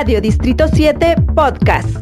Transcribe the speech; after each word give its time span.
Radio 0.00 0.22
Distrito 0.22 0.64
7 0.66 1.14
Podcast. 1.36 1.94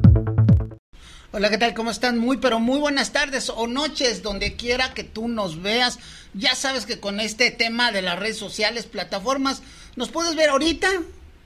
Hola, 1.33 1.51
¿qué 1.51 1.59
tal? 1.59 1.75
¿Cómo 1.75 1.91
están? 1.91 2.17
Muy, 2.17 2.37
pero 2.37 2.61
muy 2.61 2.79
buenas 2.79 3.13
tardes 3.13 3.51
o 3.51 3.67
noches, 3.67 4.23
donde 4.23 4.55
quiera 4.55 4.95
que 4.95 5.03
tú 5.03 5.27
nos 5.27 5.63
veas. 5.63 5.99
Ya 6.33 6.55
sabes 6.55 6.87
que 6.87 7.01
con 7.01 7.19
este 7.19 7.51
tema 7.51 7.91
de 7.91 8.03
las 8.03 8.17
redes 8.17 8.37
sociales, 8.37 8.87
plataformas, 8.87 9.63
nos 9.97 10.11
puedes 10.11 10.37
ver 10.37 10.51
ahorita 10.51 10.89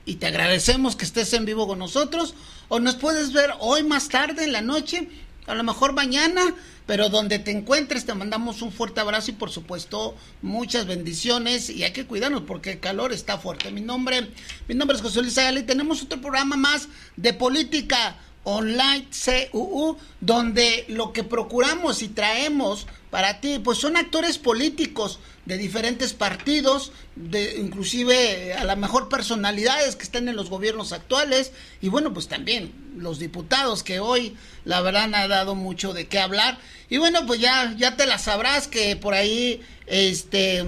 y 0.05 0.17
te 0.17 0.27
agradecemos 0.27 0.95
que 0.95 1.05
estés 1.05 1.33
en 1.33 1.45
vivo 1.45 1.65
con 1.67 1.79
nosotros. 1.79 2.35
O 2.67 2.79
nos 2.79 2.97
puedes 2.97 3.33
ver 3.33 3.49
hoy 3.59 3.81
más 3.81 4.09
tarde 4.09 4.43
en 4.43 4.51
la 4.51 4.61
noche, 4.61 5.09
a 5.47 5.55
lo 5.55 5.63
mejor 5.63 5.93
mañana, 5.93 6.41
pero 6.85 7.09
donde 7.09 7.39
te 7.39 7.51
encuentres 7.51 8.05
te 8.05 8.13
mandamos 8.13 8.61
un 8.61 8.71
fuerte 8.71 8.99
abrazo 8.99 9.31
y 9.31 9.33
por 9.33 9.49
supuesto 9.49 10.15
muchas 10.41 10.85
bendiciones 10.85 11.69
y 11.69 11.83
hay 11.83 11.91
que 11.91 12.05
cuidarnos 12.05 12.43
porque 12.43 12.73
el 12.73 12.79
calor 12.79 13.11
está 13.13 13.37
fuerte. 13.37 13.71
Mi 13.71 13.81
nombre, 13.81 14.29
mi 14.67 14.75
nombre 14.75 14.97
es 14.97 15.03
José 15.03 15.21
Luis 15.21 15.37
Ayala 15.37 15.59
y 15.59 15.63
tenemos 15.63 16.01
otro 16.03 16.19
programa 16.19 16.55
más 16.55 16.87
de 17.15 17.33
política 17.33 18.15
online 18.43 19.07
CUU, 19.51 19.97
donde 20.19 20.85
lo 20.89 21.13
que 21.13 21.23
procuramos 21.23 22.01
y 22.01 22.09
traemos 22.09 22.87
para 23.09 23.39
ti, 23.39 23.59
pues 23.59 23.77
son 23.77 23.95
actores 23.95 24.37
políticos 24.37 25.19
de 25.45 25.57
diferentes 25.57 26.13
partidos, 26.13 26.91
de 27.15 27.57
inclusive 27.59 28.53
a 28.53 28.63
la 28.63 28.75
mejor 28.75 29.07
personalidades 29.07 29.95
que 29.95 30.03
están 30.03 30.27
en 30.27 30.35
los 30.35 30.49
gobiernos 30.49 30.93
actuales 30.93 31.51
y 31.81 31.89
bueno, 31.89 32.13
pues 32.13 32.27
también 32.27 32.73
los 32.97 33.19
diputados 33.19 33.83
que 33.83 33.99
hoy 33.99 34.35
la 34.65 34.81
verdad 34.81 35.13
ha 35.13 35.27
dado 35.27 35.55
mucho 35.55 35.93
de 35.93 36.07
qué 36.07 36.19
hablar. 36.19 36.57
Y 36.89 36.97
bueno, 36.97 37.25
pues 37.25 37.39
ya 37.39 37.73
ya 37.77 37.95
te 37.95 38.07
la 38.07 38.17
sabrás 38.17 38.67
que 38.67 38.95
por 38.95 39.13
ahí 39.13 39.61
este 39.85 40.63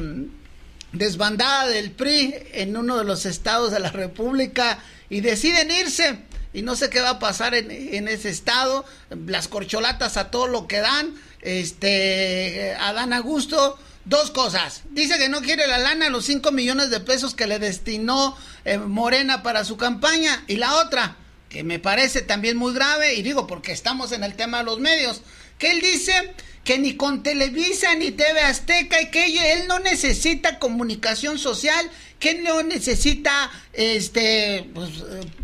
desbandada 0.91 1.67
del 1.67 1.91
PRI 1.91 2.35
en 2.53 2.77
uno 2.77 2.97
de 2.97 3.03
los 3.03 3.25
estados 3.25 3.71
de 3.71 3.79
la 3.79 3.91
República 3.91 4.79
y 5.09 5.21
deciden 5.21 5.71
irse 5.71 6.19
y 6.55 6.61
no 6.61 6.77
sé 6.77 6.89
qué 6.89 7.01
va 7.01 7.09
a 7.11 7.19
pasar 7.19 7.53
en, 7.53 7.69
en, 7.69 8.07
ese 8.07 8.29
estado, 8.29 8.85
las 9.27 9.49
corcholatas 9.49 10.15
a 10.15 10.31
todo 10.31 10.47
lo 10.47 10.67
que 10.67 10.79
dan, 10.79 11.13
este, 11.41 12.73
a 12.79 12.93
Dan 12.93 13.11
Augusto, 13.11 13.77
dos 14.05 14.31
cosas, 14.31 14.83
dice 14.91 15.17
que 15.17 15.27
no 15.27 15.41
quiere 15.41 15.67
la 15.67 15.79
lana, 15.79 16.07
los 16.09 16.25
5 16.25 16.53
millones 16.53 16.89
de 16.91 17.01
pesos 17.01 17.35
que 17.35 17.45
le 17.45 17.59
destinó 17.59 18.37
eh, 18.63 18.77
Morena 18.77 19.43
para 19.43 19.65
su 19.65 19.75
campaña, 19.75 20.45
y 20.47 20.55
la 20.55 20.75
otra, 20.75 21.17
que 21.49 21.65
me 21.65 21.79
parece 21.79 22.21
también 22.21 22.55
muy 22.55 22.73
grave, 22.73 23.15
y 23.15 23.21
digo 23.21 23.47
porque 23.47 23.73
estamos 23.73 24.13
en 24.13 24.23
el 24.23 24.35
tema 24.35 24.59
de 24.59 24.63
los 24.63 24.79
medios, 24.79 25.23
que 25.57 25.71
él 25.71 25.81
dice 25.81 26.33
que 26.65 26.79
ni 26.79 26.95
con 26.95 27.23
Televisa 27.23 27.93
ni 27.95 28.11
TV 28.11 28.41
Azteca 28.41 28.99
y 28.99 29.11
que 29.11 29.53
él 29.53 29.67
no 29.67 29.79
necesita 29.79 30.57
comunicación 30.57 31.37
social, 31.37 31.89
que 32.19 32.31
él 32.31 32.43
no 32.43 32.63
necesita 32.63 33.51
este 33.71 34.67
pues, 34.73 34.89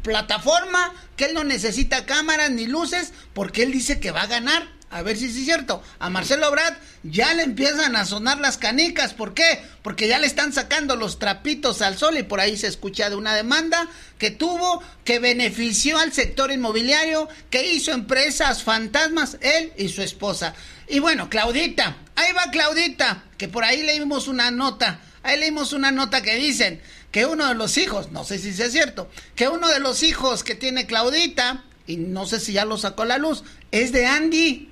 plataforma, 0.02 0.94
que 1.16 1.26
él 1.26 1.36
no 1.36 1.44
necesita 1.44 2.08
cámaras 2.08 2.50
ni 2.50 2.66
luces, 2.66 3.14
porque 3.34 3.62
él 3.62 3.72
dice 3.72 4.00
que 4.00 4.10
va 4.10 4.24
a 4.24 4.28
ganar. 4.28 4.68
A 4.92 5.04
ver 5.04 5.18
si 5.18 5.28
es 5.28 5.34
cierto. 5.34 5.82
A 6.00 6.10
Marcelo 6.10 6.52
Brad 6.52 6.74
ya 7.04 7.34
le 7.34 7.44
empiezan 7.44 7.96
a 7.96 8.06
sonar 8.06 8.40
las 8.40 8.58
canicas. 8.58 9.14
¿Por 9.14 9.34
qué? 9.34 9.64
Porque 9.84 10.10
ya 10.10 10.20
le 10.20 10.28
están 10.28 10.52
sacando 10.52 10.98
los 10.98 11.18
trapitos 11.18 11.82
al 11.82 11.98
sol 11.98 12.18
y 12.18 12.24
por 12.24 12.42
ahí 12.42 12.58
se 12.58 12.68
escucha 12.68 13.10
de 13.10 13.16
una 13.16 13.34
demanda 13.34 13.88
que 14.18 14.32
tuvo, 14.32 14.84
que 15.06 15.20
benefició 15.20 15.98
al 15.98 16.12
sector 16.12 16.52
inmobiliario, 16.52 17.30
que 17.50 17.72
hizo 17.72 17.94
empresas 17.94 18.64
fantasmas, 18.64 19.38
él 19.40 19.72
y 19.78 19.88
su 19.88 20.02
esposa. 20.02 20.54
Y 20.90 21.00
bueno, 21.00 21.30
Claudita, 21.30 21.96
ahí 22.16 22.34
va 22.34 22.52
Claudita, 22.52 23.24
que 23.38 23.48
por 23.48 23.64
ahí 23.64 23.84
leímos 23.84 24.28
una 24.28 24.52
nota, 24.52 25.00
ahí 25.24 25.40
leímos 25.40 25.72
una 25.72 25.92
nota 25.92 26.22
que 26.22 26.36
dicen 26.36 26.82
que 27.12 27.26
uno 27.26 27.48
de 27.48 27.56
los 27.56 27.78
hijos, 27.78 28.12
no 28.12 28.26
sé 28.26 28.40
si 28.40 28.52
sea 28.52 28.70
cierto, 28.70 29.10
que 29.36 29.48
uno 29.48 29.70
de 29.70 29.80
los 29.80 30.04
hijos 30.04 30.44
que 30.44 30.56
tiene 30.56 30.86
Claudita, 30.86 31.64
y 31.88 31.96
no 31.96 32.26
sé 32.26 32.42
si 32.42 32.54
ya 32.54 32.66
lo 32.66 32.78
sacó 32.78 33.04
a 33.04 33.06
la 33.06 33.18
luz, 33.18 33.44
es 33.72 33.94
de 33.94 34.06
Andy. 34.06 34.71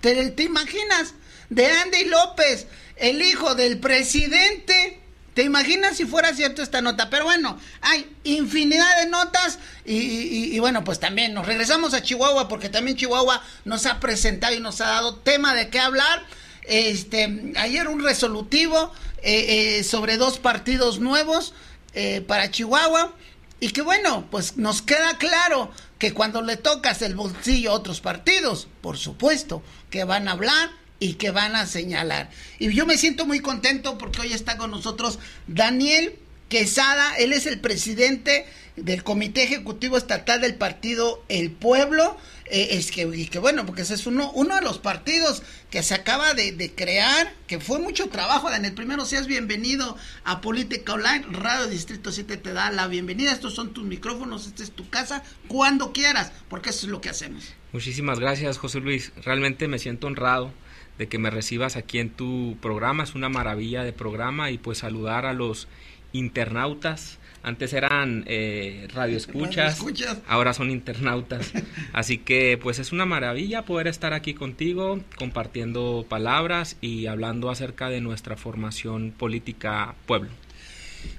¿Te, 0.00 0.42
imaginas? 0.42 1.14
De 1.50 1.66
Andy 1.66 2.04
López, 2.04 2.66
el 2.96 3.22
hijo 3.22 3.54
del 3.54 3.78
presidente. 3.78 5.00
¿Te 5.34 5.42
imaginas 5.44 5.96
si 5.96 6.04
fuera 6.04 6.34
cierto 6.34 6.62
esta 6.62 6.82
nota? 6.82 7.10
Pero 7.10 7.24
bueno, 7.24 7.58
hay 7.80 8.10
infinidad 8.24 9.02
de 9.02 9.08
notas 9.08 9.58
y, 9.84 10.58
bueno, 10.58 10.84
pues 10.84 10.98
también 11.00 11.32
nos 11.32 11.46
regresamos 11.46 11.94
a 11.94 12.02
Chihuahua 12.02 12.48
porque 12.48 12.68
también 12.68 12.96
Chihuahua 12.96 13.42
nos 13.64 13.86
ha 13.86 14.00
presentado 14.00 14.54
y 14.54 14.60
nos 14.60 14.80
ha 14.80 14.88
dado 14.88 15.16
tema 15.16 15.54
de 15.54 15.68
qué 15.68 15.78
hablar. 15.78 16.24
Este, 16.64 17.52
ayer 17.56 17.88
un 17.88 18.02
resolutivo 18.02 18.92
eh, 19.22 19.78
eh, 19.78 19.84
sobre 19.84 20.16
dos 20.18 20.38
partidos 20.38 20.98
nuevos 20.98 21.54
eh, 21.94 22.20
para 22.20 22.50
Chihuahua 22.50 23.14
y 23.60 23.70
que 23.70 23.82
bueno, 23.82 24.26
pues 24.30 24.56
nos 24.56 24.82
queda 24.82 25.18
claro 25.18 25.70
que 25.98 26.14
cuando 26.14 26.42
le 26.42 26.56
tocas 26.56 27.02
el 27.02 27.16
bolsillo 27.16 27.70
a 27.70 27.74
otros 27.74 28.00
partidos, 28.00 28.68
por 28.80 28.98
supuesto 28.98 29.62
que 29.90 30.04
van 30.04 30.28
a 30.28 30.32
hablar 30.32 30.70
y 31.00 31.14
que 31.14 31.30
van 31.30 31.56
a 31.56 31.66
señalar. 31.66 32.30
Y 32.58 32.72
yo 32.72 32.86
me 32.86 32.98
siento 32.98 33.26
muy 33.26 33.40
contento 33.40 33.98
porque 33.98 34.22
hoy 34.22 34.32
está 34.32 34.56
con 34.56 34.70
nosotros 34.70 35.18
Daniel 35.46 36.14
Quesada, 36.48 37.14
él 37.18 37.34
es 37.34 37.44
el 37.44 37.60
presidente 37.60 38.46
del 38.82 39.02
Comité 39.04 39.42
Ejecutivo 39.42 39.96
Estatal 39.96 40.40
del 40.40 40.54
Partido 40.54 41.22
El 41.28 41.50
Pueblo. 41.50 42.16
Eh, 42.46 42.68
es 42.72 42.90
que, 42.90 43.02
y 43.02 43.26
que 43.26 43.38
bueno, 43.38 43.66
porque 43.66 43.82
ese 43.82 43.94
es 43.94 44.06
uno, 44.06 44.30
uno 44.32 44.54
de 44.54 44.62
los 44.62 44.78
partidos 44.78 45.42
que 45.70 45.82
se 45.82 45.94
acaba 45.94 46.32
de, 46.34 46.52
de, 46.52 46.72
crear, 46.72 47.34
que 47.46 47.60
fue 47.60 47.78
mucho 47.78 48.08
trabajo. 48.08 48.50
En 48.50 48.64
el 48.64 48.72
primero, 48.72 49.04
seas 49.04 49.26
bienvenido 49.26 49.96
a 50.24 50.40
Política 50.40 50.94
Online, 50.94 51.26
Radio 51.30 51.66
Distrito 51.66 52.10
7 52.10 52.36
te 52.38 52.52
da 52.52 52.70
la 52.70 52.86
bienvenida. 52.86 53.32
Estos 53.32 53.54
son 53.54 53.74
tus 53.74 53.84
micrófonos, 53.84 54.46
esta 54.46 54.62
es 54.62 54.70
tu 54.70 54.88
casa, 54.88 55.22
cuando 55.46 55.92
quieras, 55.92 56.32
porque 56.48 56.70
eso 56.70 56.86
es 56.86 56.92
lo 56.92 57.00
que 57.00 57.10
hacemos. 57.10 57.52
Muchísimas 57.72 58.18
gracias, 58.18 58.56
José 58.56 58.80
Luis. 58.80 59.12
Realmente 59.22 59.68
me 59.68 59.78
siento 59.78 60.06
honrado 60.06 60.52
de 60.96 61.06
que 61.06 61.18
me 61.18 61.30
recibas 61.30 61.76
aquí 61.76 61.98
en 61.98 62.10
tu 62.10 62.56
programa. 62.60 63.04
Es 63.04 63.14
una 63.14 63.28
maravilla 63.28 63.84
de 63.84 63.92
programa 63.92 64.50
y 64.50 64.58
pues 64.58 64.78
saludar 64.78 65.26
a 65.26 65.32
los 65.32 65.68
internautas. 66.12 67.17
Antes 67.42 67.72
eran 67.72 68.24
eh, 68.26 68.88
radioescuchas, 68.92 69.78
radio 69.78 70.22
ahora 70.26 70.52
son 70.52 70.70
internautas. 70.70 71.52
Así 71.92 72.18
que 72.18 72.58
pues 72.60 72.78
es 72.78 72.92
una 72.92 73.06
maravilla 73.06 73.62
poder 73.62 73.86
estar 73.86 74.12
aquí 74.12 74.34
contigo 74.34 75.00
compartiendo 75.16 76.06
palabras 76.08 76.76
y 76.80 77.06
hablando 77.06 77.50
acerca 77.50 77.88
de 77.88 78.00
nuestra 78.00 78.36
formación 78.36 79.12
política 79.16 79.94
pueblo. 80.06 80.30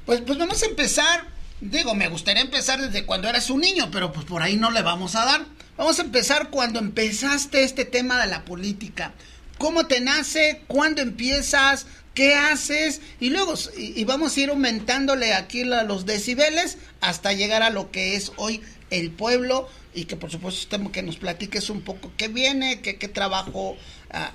Pues, 0.06 0.22
pues 0.22 0.38
vamos 0.38 0.62
a 0.64 0.66
empezar, 0.66 1.28
digo, 1.62 1.96
me 1.96 2.08
gustaría 2.08 2.42
empezar 2.42 2.82
desde 2.82 3.06
cuando 3.06 3.28
eras 3.28 3.50
un 3.50 3.62
niño, 3.62 3.90
pero 3.92 4.12
pues 4.12 4.26
por 4.26 4.42
ahí 4.42 4.58
no 4.58 4.72
le 4.72 4.82
vamos 4.82 5.16
a 5.16 5.26
dar. 5.26 5.46
Vamos 5.78 6.00
a 6.00 6.02
empezar 6.02 6.50
cuando 6.50 6.80
empezaste 6.80 7.64
este 7.64 7.86
tema 7.86 8.20
de 8.20 8.28
la 8.28 8.44
política. 8.44 9.14
¿Cómo 9.58 9.88
te 9.88 10.00
nace? 10.00 10.62
¿Cuándo 10.68 11.02
empiezas? 11.02 11.86
¿Qué 12.20 12.36
haces? 12.36 13.00
Y 13.22 13.30
luego, 13.30 13.54
y, 13.78 14.04
vamos 14.04 14.36
a 14.36 14.40
ir 14.42 14.50
aumentándole 14.50 15.34
aquí 15.34 15.64
la, 15.64 15.84
los 15.84 16.06
decibeles 16.06 16.78
hasta 17.00 17.32
llegar 17.32 17.64
a 17.64 17.70
lo 17.70 17.92
que 17.92 18.18
es 18.18 18.34
hoy 18.36 18.62
el 18.90 19.10
pueblo 19.10 19.70
y 19.94 20.04
que 20.04 20.18
por 20.18 20.30
supuesto 20.30 20.92
que 20.92 21.02
nos 21.02 21.16
platiques 21.16 21.70
un 21.70 21.80
poco 21.80 22.12
qué 22.18 22.28
viene, 22.28 22.82
qué, 22.82 22.98
qué 22.98 23.08
trabajo 23.08 23.72
uh, 23.72 23.78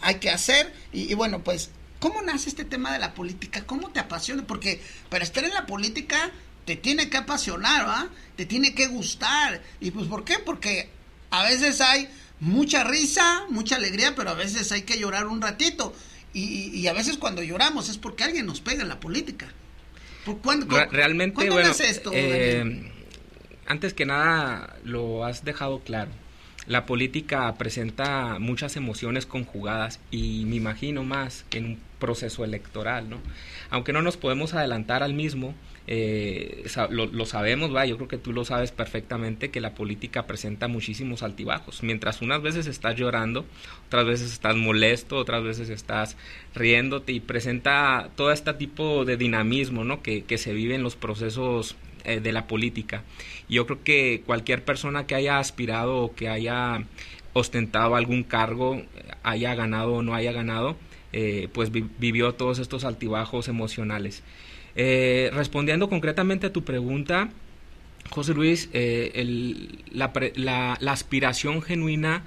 hay 0.00 0.14
que 0.14 0.30
hacer. 0.30 0.72
Y, 0.94 1.12
y, 1.12 1.14
bueno, 1.14 1.44
pues, 1.44 1.72
¿cómo 2.00 2.22
nace 2.22 2.48
este 2.48 2.64
tema 2.64 2.90
de 2.90 3.00
la 3.00 3.12
política? 3.12 3.66
¿Cómo 3.66 3.90
te 3.90 4.00
apasiona? 4.00 4.46
Porque 4.46 4.80
para 5.10 5.22
estar 5.22 5.44
en 5.44 5.52
la 5.52 5.66
política 5.66 6.30
te 6.64 6.76
tiene 6.76 7.10
que 7.10 7.18
apasionar, 7.18 7.86
¿va? 7.86 8.08
Te 8.34 8.46
tiene 8.46 8.74
que 8.74 8.86
gustar. 8.86 9.60
¿Y 9.80 9.90
pues 9.90 10.06
por 10.06 10.24
qué? 10.24 10.38
Porque 10.38 10.88
a 11.28 11.42
veces 11.42 11.82
hay 11.82 12.08
mucha 12.40 12.82
risa, 12.82 13.44
mucha 13.50 13.76
alegría, 13.76 14.14
pero 14.14 14.30
a 14.30 14.34
veces 14.34 14.72
hay 14.72 14.84
que 14.84 14.98
llorar 14.98 15.26
un 15.26 15.42
ratito. 15.42 15.94
Y, 16.34 16.70
y, 16.74 16.88
a 16.88 16.92
veces 16.92 17.16
cuando 17.16 17.42
lloramos 17.42 17.88
es 17.88 17.96
porque 17.96 18.24
alguien 18.24 18.44
nos 18.44 18.60
pega 18.60 18.82
en 18.82 18.88
la 18.88 18.98
política. 18.98 19.52
¿Cuándo, 20.42 20.66
Realmente, 20.90 21.34
¿cuándo 21.34 21.54
bueno, 21.54 21.70
esto? 21.70 22.10
Eh, 22.12 22.90
antes 23.66 23.94
que 23.94 24.04
nada, 24.04 24.76
lo 24.84 25.24
has 25.24 25.44
dejado 25.44 25.80
claro. 25.80 26.10
La 26.66 26.86
política 26.86 27.54
presenta 27.56 28.38
muchas 28.38 28.76
emociones 28.76 29.26
conjugadas 29.26 30.00
y 30.10 30.44
me 30.46 30.56
imagino 30.56 31.04
más 31.04 31.44
en 31.50 31.66
un 31.66 31.78
proceso 31.98 32.42
electoral, 32.42 33.10
¿no? 33.10 33.18
Aunque 33.70 33.92
no 33.92 34.00
nos 34.00 34.16
podemos 34.16 34.54
adelantar 34.54 35.02
al 35.02 35.12
mismo, 35.12 35.54
eh, 35.86 36.64
lo, 36.90 37.26
sabemos, 37.26 37.74
va, 37.74 37.84
yo 37.84 37.96
creo 37.96 38.08
que 38.08 38.16
tú 38.16 38.32
lo 38.32 38.46
sabes 38.46 38.72
perfectamente 38.72 39.50
que 39.50 39.60
la 39.60 39.74
política 39.74 40.26
presenta 40.26 40.66
muchísimos 40.66 41.22
altibajos. 41.22 41.82
Mientras 41.82 42.22
unas 42.22 42.40
veces 42.40 42.66
estás 42.66 42.96
llorando, 42.96 43.44
otras 43.86 44.06
veces 44.06 44.32
estás 44.32 44.56
molesto, 44.56 45.16
otras 45.16 45.44
veces 45.44 45.68
estás 45.68 46.16
riéndote 46.54 47.12
y 47.12 47.20
presenta 47.20 48.08
todo 48.16 48.32
este 48.32 48.54
tipo 48.54 49.04
de 49.04 49.18
dinamismo 49.18 49.84
¿no? 49.84 50.02
que, 50.02 50.24
se 50.38 50.54
vive 50.54 50.74
en 50.74 50.82
los 50.82 50.96
procesos 50.96 51.76
eh, 52.04 52.20
de 52.20 52.32
la 52.32 52.46
política. 52.46 53.02
Yo 53.48 53.66
creo 53.66 53.84
que 53.84 54.22
cualquier 54.24 54.64
persona 54.64 55.06
que 55.06 55.14
haya 55.14 55.38
aspirado 55.38 55.98
o 55.98 56.14
que 56.14 56.28
haya 56.28 56.84
ostentado 57.34 57.94
algún 57.94 58.22
cargo, 58.22 58.82
haya 59.22 59.54
ganado 59.54 59.94
o 59.94 60.02
no 60.02 60.14
haya 60.14 60.32
ganado, 60.32 60.76
eh, 61.12 61.48
pues 61.52 61.70
vi 61.70 61.84
vivió 61.98 62.34
todos 62.34 62.58
estos 62.58 62.84
altibajos 62.84 63.48
emocionales. 63.48 64.22
Eh, 64.76 65.30
respondiendo 65.32 65.88
concretamente 65.88 66.46
a 66.46 66.52
tu 66.52 66.64
pregunta, 66.64 67.30
José 68.10 68.34
Luis, 68.34 68.68
la, 69.92 70.72
aspiración 70.92 71.62
genuina 71.62 72.24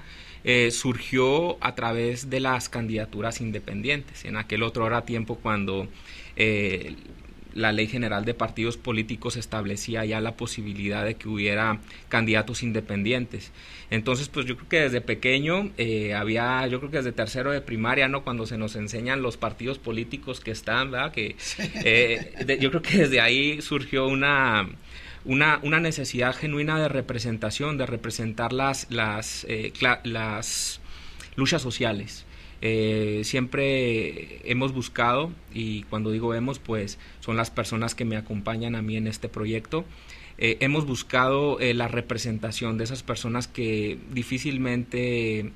surgió 0.70 1.62
a 1.62 1.74
través 1.74 2.30
de 2.30 2.40
las 2.40 2.68
candidaturas 2.68 3.40
independientes. 3.40 4.24
En 4.24 4.36
aquel 4.36 4.62
otro 4.62 5.02
tiempo 5.02 5.36
cuando 5.36 5.88
la 7.58 7.72
Ley 7.72 7.88
General 7.88 8.24
de 8.24 8.34
Partidos 8.34 8.76
Políticos 8.76 9.36
establecía 9.36 10.04
ya 10.04 10.20
la 10.20 10.36
posibilidad 10.36 11.04
de 11.04 11.16
que 11.16 11.28
hubiera 11.28 11.80
candidatos 12.08 12.62
independientes. 12.62 13.52
Entonces, 13.90 14.28
pues 14.28 14.46
yo 14.46 14.56
creo 14.56 14.68
que 14.68 14.80
desde 14.80 15.00
pequeño 15.00 15.70
eh, 15.76 16.14
había, 16.14 16.66
yo 16.68 16.78
creo 16.78 16.90
que 16.90 16.98
desde 16.98 17.12
tercero 17.12 17.50
de 17.50 17.60
primaria, 17.60 18.08
¿no? 18.08 18.22
Cuando 18.22 18.46
se 18.46 18.58
nos 18.58 18.76
enseñan 18.76 19.22
los 19.22 19.36
partidos 19.36 19.78
políticos 19.78 20.40
que 20.40 20.50
están, 20.50 20.90
¿verdad? 20.90 21.12
Que 21.12 21.36
eh, 21.84 22.58
yo 22.60 22.70
creo 22.70 22.82
que 22.82 22.98
desde 22.98 23.20
ahí 23.20 23.60
surgió 23.60 24.06
una, 24.06 24.68
una, 25.24 25.58
una, 25.62 25.80
necesidad 25.80 26.34
genuina 26.34 26.80
de 26.80 26.88
representación, 26.88 27.76
de 27.76 27.86
representar 27.86 28.52
las, 28.52 28.90
las, 28.90 29.44
eh, 29.48 29.72
las 30.04 30.80
luchas 31.36 31.60
sociales. 31.60 32.24
Eh, 32.60 33.22
siempre 33.24 34.40
hemos 34.50 34.72
buscado, 34.72 35.32
y 35.52 35.82
cuando 35.84 36.10
digo 36.10 36.34
hemos, 36.34 36.58
pues 36.58 36.98
son 37.20 37.36
las 37.36 37.50
personas 37.50 37.94
que 37.94 38.04
me 38.04 38.16
acompañan 38.16 38.74
a 38.74 38.82
mí 38.82 38.96
en 38.96 39.06
este 39.06 39.28
proyecto, 39.28 39.84
eh, 40.38 40.56
hemos 40.60 40.86
buscado 40.86 41.58
eh, 41.60 41.74
la 41.74 41.88
representación 41.88 42.78
de 42.78 42.84
esas 42.84 43.02
personas 43.02 43.48
que 43.48 43.98
difícilmente 44.12 45.52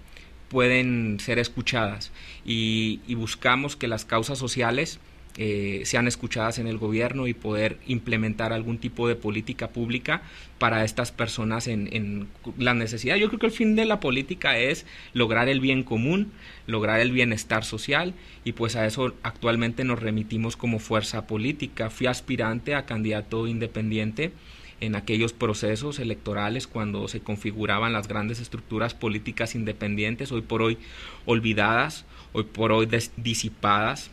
pueden 0.48 1.18
ser 1.20 1.38
escuchadas 1.38 2.12
y 2.44 3.14
buscamos 3.14 3.74
que 3.74 3.88
las 3.88 4.04
causas 4.04 4.38
sociales 4.38 5.00
eh, 5.38 5.82
sean 5.86 6.06
escuchadas 6.08 6.58
en 6.58 6.66
el 6.66 6.76
gobierno 6.76 7.26
y 7.26 7.32
poder 7.32 7.78
implementar 7.86 8.52
algún 8.52 8.76
tipo 8.76 9.08
de 9.08 9.16
política 9.16 9.70
pública 9.70 10.22
para 10.58 10.84
estas 10.84 11.10
personas 11.10 11.68
en, 11.68 11.88
en, 11.92 12.28
la 12.58 12.74
necesidad. 12.74 13.16
Yo 13.16 13.28
creo 13.28 13.40
que 13.40 13.46
el 13.46 13.52
fin 13.52 13.74
de 13.74 13.86
la 13.86 13.98
política 13.98 14.58
es 14.58 14.84
lograr 15.14 15.48
el 15.48 15.60
bien 15.60 15.84
común, 15.84 16.32
lograr 16.66 17.00
el 17.00 17.12
bienestar 17.12 17.64
social 17.64 18.12
y 18.44 18.52
pues 18.52 18.76
a 18.76 18.84
eso 18.84 19.14
actualmente 19.22 19.84
nos 19.84 20.02
remitimos 20.02 20.56
como 20.56 20.78
fuerza 20.78 21.26
política. 21.26 21.88
Fui 21.88 22.08
aspirante 22.08 22.74
a 22.74 22.84
candidato 22.84 23.46
independiente 23.46 24.32
en 24.80 24.96
aquellos 24.96 25.32
procesos 25.32 25.98
electorales 25.98 26.66
cuando 26.66 27.08
se 27.08 27.20
configuraban 27.20 27.92
las 27.94 28.08
grandes 28.08 28.40
estructuras 28.40 28.94
políticas 28.94 29.54
independientes, 29.54 30.30
hoy 30.32 30.42
por 30.42 30.60
hoy 30.60 30.76
olvidadas, 31.24 32.04
hoy 32.32 32.42
por 32.42 32.72
hoy 32.72 32.88
disipadas 33.16 34.10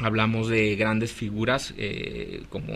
hablamos 0.00 0.48
de 0.48 0.76
grandes 0.76 1.12
figuras 1.12 1.74
eh, 1.76 2.42
como 2.48 2.74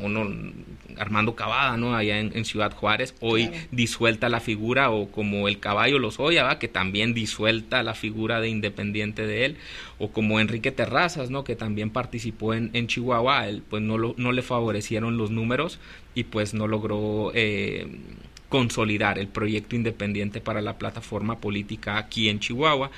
Armando 0.96 1.34
Cavada, 1.34 1.76
¿no? 1.76 1.94
allá 1.94 2.18
en, 2.18 2.44
Ciudad 2.44 2.72
Juárez, 2.72 3.14
hoy 3.20 3.50
disuelta 3.70 4.28
la 4.28 4.40
figura, 4.40 4.90
o 4.90 5.10
como 5.10 5.48
el 5.48 5.58
caballo 5.58 5.98
Lozoya, 5.98 6.58
que 6.58 6.68
también 6.68 7.14
disuelta 7.14 7.82
la 7.82 7.94
figura 7.94 8.40
de 8.40 8.48
independiente 8.48 9.26
de 9.26 9.46
él, 9.46 9.56
o 9.98 10.10
como 10.10 10.40
Enrique 10.40 10.70
Terrazas, 10.70 11.30
¿no? 11.30 11.44
que 11.44 11.56
también 11.56 11.90
participó 11.90 12.54
en, 12.54 12.86
Chihuahua, 12.86 13.48
él, 13.48 13.62
pues 13.68 13.82
no, 13.82 13.96
no 13.96 14.32
le 14.32 14.42
favorecieron 14.42 15.16
los 15.16 15.30
números 15.30 15.78
y 16.14 16.24
pues 16.24 16.54
no 16.54 16.68
logró... 16.68 17.32
Eh, 17.34 17.86
consolidar 18.54 19.18
el 19.18 19.26
proyecto 19.26 19.74
independiente 19.74 20.40
para 20.40 20.62
la 20.62 20.78
plataforma 20.78 21.40
política 21.40 21.98
aquí 21.98 22.28
en 22.28 22.38
Chihuahua. 22.38 22.88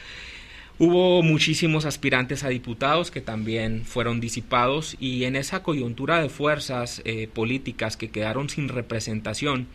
Hubo 0.79 1.23
muchísimos 1.23 1.87
aspirantes 1.87 2.45
a 2.45 2.51
diputados 2.51 3.11
que 3.11 3.23
también 3.23 3.87
fueron 3.87 4.21
disipados 4.21 4.95
y 5.01 5.25
en 5.25 5.35
esa 5.35 5.63
coyuntura 5.63 6.21
de 6.21 6.29
fuerzas 6.29 7.01
eh, 7.07 7.29
políticas 7.33 7.97
que 7.97 8.11
quedaron 8.11 8.51
sin 8.51 8.69
representación, 8.69 9.69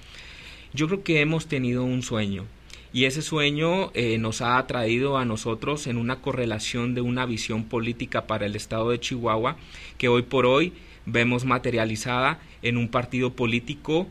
yo 0.73 0.85
creo 0.85 1.03
que 1.03 1.21
hemos 1.21 1.47
tenido 1.47 1.83
un 1.83 2.03
sueño. 2.03 2.45
Y 2.93 3.05
ese 3.05 3.23
sueño 3.23 3.89
eh, 3.95 4.19
nos 4.19 4.41
ha 4.41 4.59
atraído 4.59 5.17
a 5.17 5.25
nosotros 5.25 5.87
en 5.87 5.97
una 5.97 6.21
correlación 6.21 6.93
de 6.93 7.01
una 7.01 7.25
visión 7.25 7.63
política 7.63 8.27
para 8.27 8.45
el 8.45 8.55
estado 8.55 8.91
de 8.91 8.99
Chihuahua 8.99 9.57
que 9.97 10.07
hoy 10.07 10.21
por 10.21 10.45
hoy 10.45 10.71
vemos 11.07 11.45
materializada 11.45 12.39
en 12.61 12.77
un 12.77 12.89
partido 12.89 13.33
político 13.33 14.07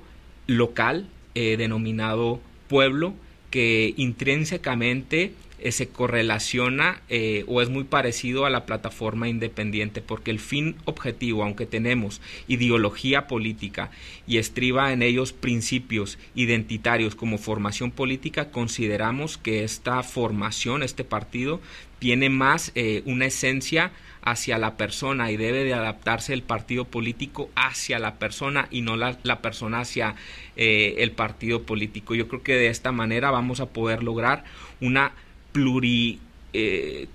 local 0.48 1.06
eh, 1.36 1.56
denominado 1.56 2.40
Pueblo 2.66 3.14
que 3.50 3.94
intrínsecamente 3.96 5.34
eh, 5.62 5.72
se 5.72 5.88
correlaciona 5.88 7.02
eh, 7.10 7.44
o 7.46 7.60
es 7.60 7.68
muy 7.68 7.84
parecido 7.84 8.46
a 8.46 8.50
la 8.50 8.64
plataforma 8.64 9.28
independiente 9.28 10.00
porque 10.00 10.30
el 10.30 10.40
fin 10.40 10.76
objetivo, 10.86 11.42
aunque 11.42 11.66
tenemos 11.66 12.22
ideología 12.48 13.26
política 13.26 13.90
y 14.26 14.38
estriba 14.38 14.92
en 14.92 15.02
ellos 15.02 15.34
principios 15.34 16.18
identitarios 16.34 17.14
como 17.14 17.36
formación 17.36 17.90
política, 17.90 18.50
consideramos 18.50 19.36
que 19.36 19.62
esta 19.62 20.02
formación, 20.02 20.82
este 20.82 21.04
partido, 21.04 21.60
tiene 21.98 22.30
más 22.30 22.72
eh, 22.74 23.02
una 23.04 23.26
esencia 23.26 23.92
hacia 24.22 24.56
la 24.56 24.78
persona 24.78 25.30
y 25.30 25.36
debe 25.36 25.64
de 25.64 25.74
adaptarse 25.74 26.32
el 26.32 26.42
partido 26.42 26.86
político 26.86 27.50
hacia 27.54 27.98
la 27.98 28.18
persona 28.18 28.66
y 28.70 28.80
no 28.80 28.96
la, 28.96 29.42
persona 29.42 29.80
hacia 29.80 30.14
el 30.56 31.12
partido 31.12 31.62
político. 31.62 32.14
Yo 32.14 32.28
creo 32.28 32.42
que 32.42 32.54
de 32.54 32.68
esta 32.68 32.92
manera 32.92 33.30
vamos 33.30 33.60
a 33.60 33.70
poder 33.70 34.02
lograr 34.02 34.44
una 34.80 35.12
pluri, 35.52 36.18
eh, 36.52 37.08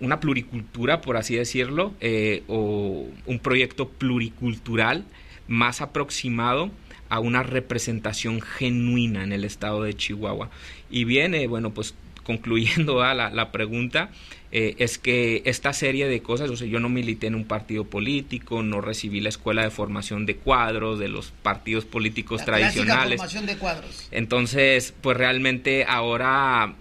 una 0.00 0.20
pluricultura, 0.20 1.00
por 1.00 1.16
así 1.16 1.36
decirlo, 1.36 1.94
eh, 2.00 2.42
o 2.48 3.06
un 3.26 3.38
proyecto 3.38 3.88
pluricultural 3.88 5.04
más 5.48 5.80
aproximado 5.80 6.70
a 7.08 7.20
una 7.20 7.42
representación 7.42 8.40
genuina 8.40 9.22
en 9.22 9.32
el 9.32 9.44
estado 9.44 9.82
de 9.82 9.94
Chihuahua. 9.94 10.50
Y 10.90 11.04
viene, 11.04 11.46
bueno, 11.46 11.72
pues 11.72 11.94
concluyendo 12.26 13.02
a 13.02 13.14
la, 13.14 13.52
pregunta, 13.52 14.10
eh, 14.50 14.74
es 14.78 14.98
que 14.98 15.42
esta 15.44 15.72
serie 15.72 16.08
de 16.08 16.22
cosas, 16.22 16.50
o 16.50 16.56
sea, 16.56 16.66
yo 16.66 16.80
no 16.80 16.88
milité 16.88 17.28
en 17.28 17.36
un 17.36 17.44
partido 17.44 17.84
político, 17.84 18.64
no 18.64 18.80
recibí 18.80 19.20
la 19.20 19.28
escuela 19.28 19.62
de 19.62 19.70
formación 19.70 20.26
de 20.26 20.34
cuadros 20.34 20.98
de 20.98 21.06
los 21.06 21.32
partidos 21.44 21.84
políticos 21.84 22.40
la 22.40 22.46
tradicionales. 22.46 23.18
Formación 23.18 23.46
de 23.46 23.56
cuadros. 23.56 24.08
Entonces, 24.10 24.92
pues 25.00 25.16
realmente 25.16 25.84
ahora 25.84 26.74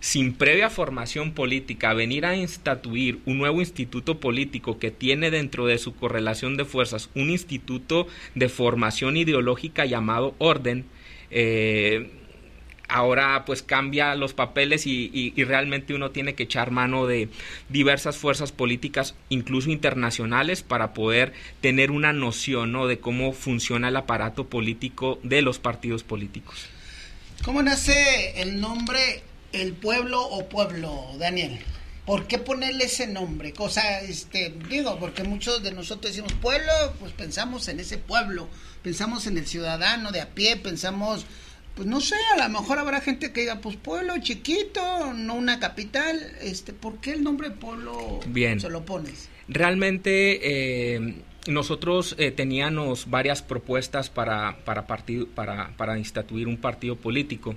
sin 0.00 0.34
previa 0.34 0.70
formación 0.70 1.32
política, 1.32 1.92
venir 1.92 2.24
a 2.24 2.34
instituir 2.34 3.20
un 3.26 3.38
nuevo 3.38 3.60
instituto 3.60 4.18
político 4.18 4.78
que 4.78 4.90
tiene 4.90 5.30
dentro 5.30 5.66
de 5.66 5.78
su 5.78 5.94
correlación 5.94 6.56
de 6.56 6.64
fuerzas 6.64 7.10
un 7.14 7.30
instituto 7.30 8.06
de 8.34 8.48
formación 8.48 9.18
ideológica 9.18 9.84
llamado 9.84 10.34
orden, 10.38 10.86
eh, 11.30 12.10
ahora 12.88 13.44
pues 13.44 13.62
cambia 13.62 14.14
los 14.14 14.34
papeles 14.34 14.86
y, 14.86 15.32
realmente 15.36 15.94
uno 15.94 16.10
tiene 16.10 16.34
que 16.34 16.44
echar 16.44 16.70
mano 16.70 17.06
de 17.06 17.28
diversas 17.68 18.16
fuerzas 18.16 18.52
políticas, 18.52 19.14
incluso 19.28 19.70
internacionales, 19.70 20.62
para 20.62 20.92
poder 20.92 21.32
tener 21.60 21.90
una 21.90 22.12
noción 22.12 22.72
¿no? 22.72 22.86
de 22.86 22.98
cómo 22.98 23.32
funciona 23.32 23.88
el 23.88 23.96
aparato 23.96 24.48
político 24.48 25.18
de 25.22 25.42
los 25.42 25.58
partidos 25.58 26.02
políticos. 26.02 26.66
¿Cómo 27.44 27.62
nace 27.62 28.40
el 28.42 28.60
nombre 28.60 29.22
el 29.52 29.72
pueblo 29.72 30.22
o 30.22 30.48
pueblo, 30.48 31.06
Daniel? 31.18 31.58
¿Por 32.06 32.26
qué 32.26 32.38
ponerle 32.38 32.84
ese 32.84 33.06
nombre? 33.06 33.52
Cosa, 33.52 34.00
este, 34.00 34.54
digo, 34.68 34.98
porque 34.98 35.22
muchos 35.22 35.62
de 35.62 35.72
nosotros 35.72 36.12
decimos 36.12 36.32
pueblo, 36.34 36.72
pues 36.98 37.12
pensamos 37.12 37.68
en 37.68 37.78
ese 37.78 37.98
pueblo, 37.98 38.48
pensamos 38.82 39.26
en 39.26 39.38
el 39.38 39.46
ciudadano 39.46 40.10
de 40.10 40.20
a 40.20 40.30
pie, 40.30 40.56
pensamos, 40.56 41.24
pues 41.76 41.86
no 41.86 42.00
sé, 42.00 42.16
a 42.34 42.48
lo 42.48 42.60
mejor 42.60 42.78
habrá 42.78 43.00
gente 43.00 43.32
que 43.32 43.42
diga, 43.42 43.60
pues 43.60 43.76
pueblo 43.76 44.14
chiquito, 44.18 45.12
no 45.14 45.34
una 45.34 45.60
capital, 45.60 46.20
este, 46.40 46.72
¿por 46.72 47.00
qué 47.00 47.12
el 47.12 47.22
nombre 47.22 47.50
pueblo 47.50 48.18
Bien. 48.26 48.58
se 48.58 48.70
lo 48.70 48.84
pones? 48.84 49.28
Realmente 49.46 50.94
eh, 50.94 51.14
nosotros 51.46 52.16
eh, 52.18 52.30
teníamos 52.30 53.08
varias 53.08 53.42
propuestas 53.42 54.10
para, 54.10 54.58
para, 54.64 54.86
partido, 54.86 55.26
para, 55.28 55.76
para 55.76 55.98
instituir 55.98 56.48
un 56.48 56.56
partido 56.56 56.96
político. 56.96 57.54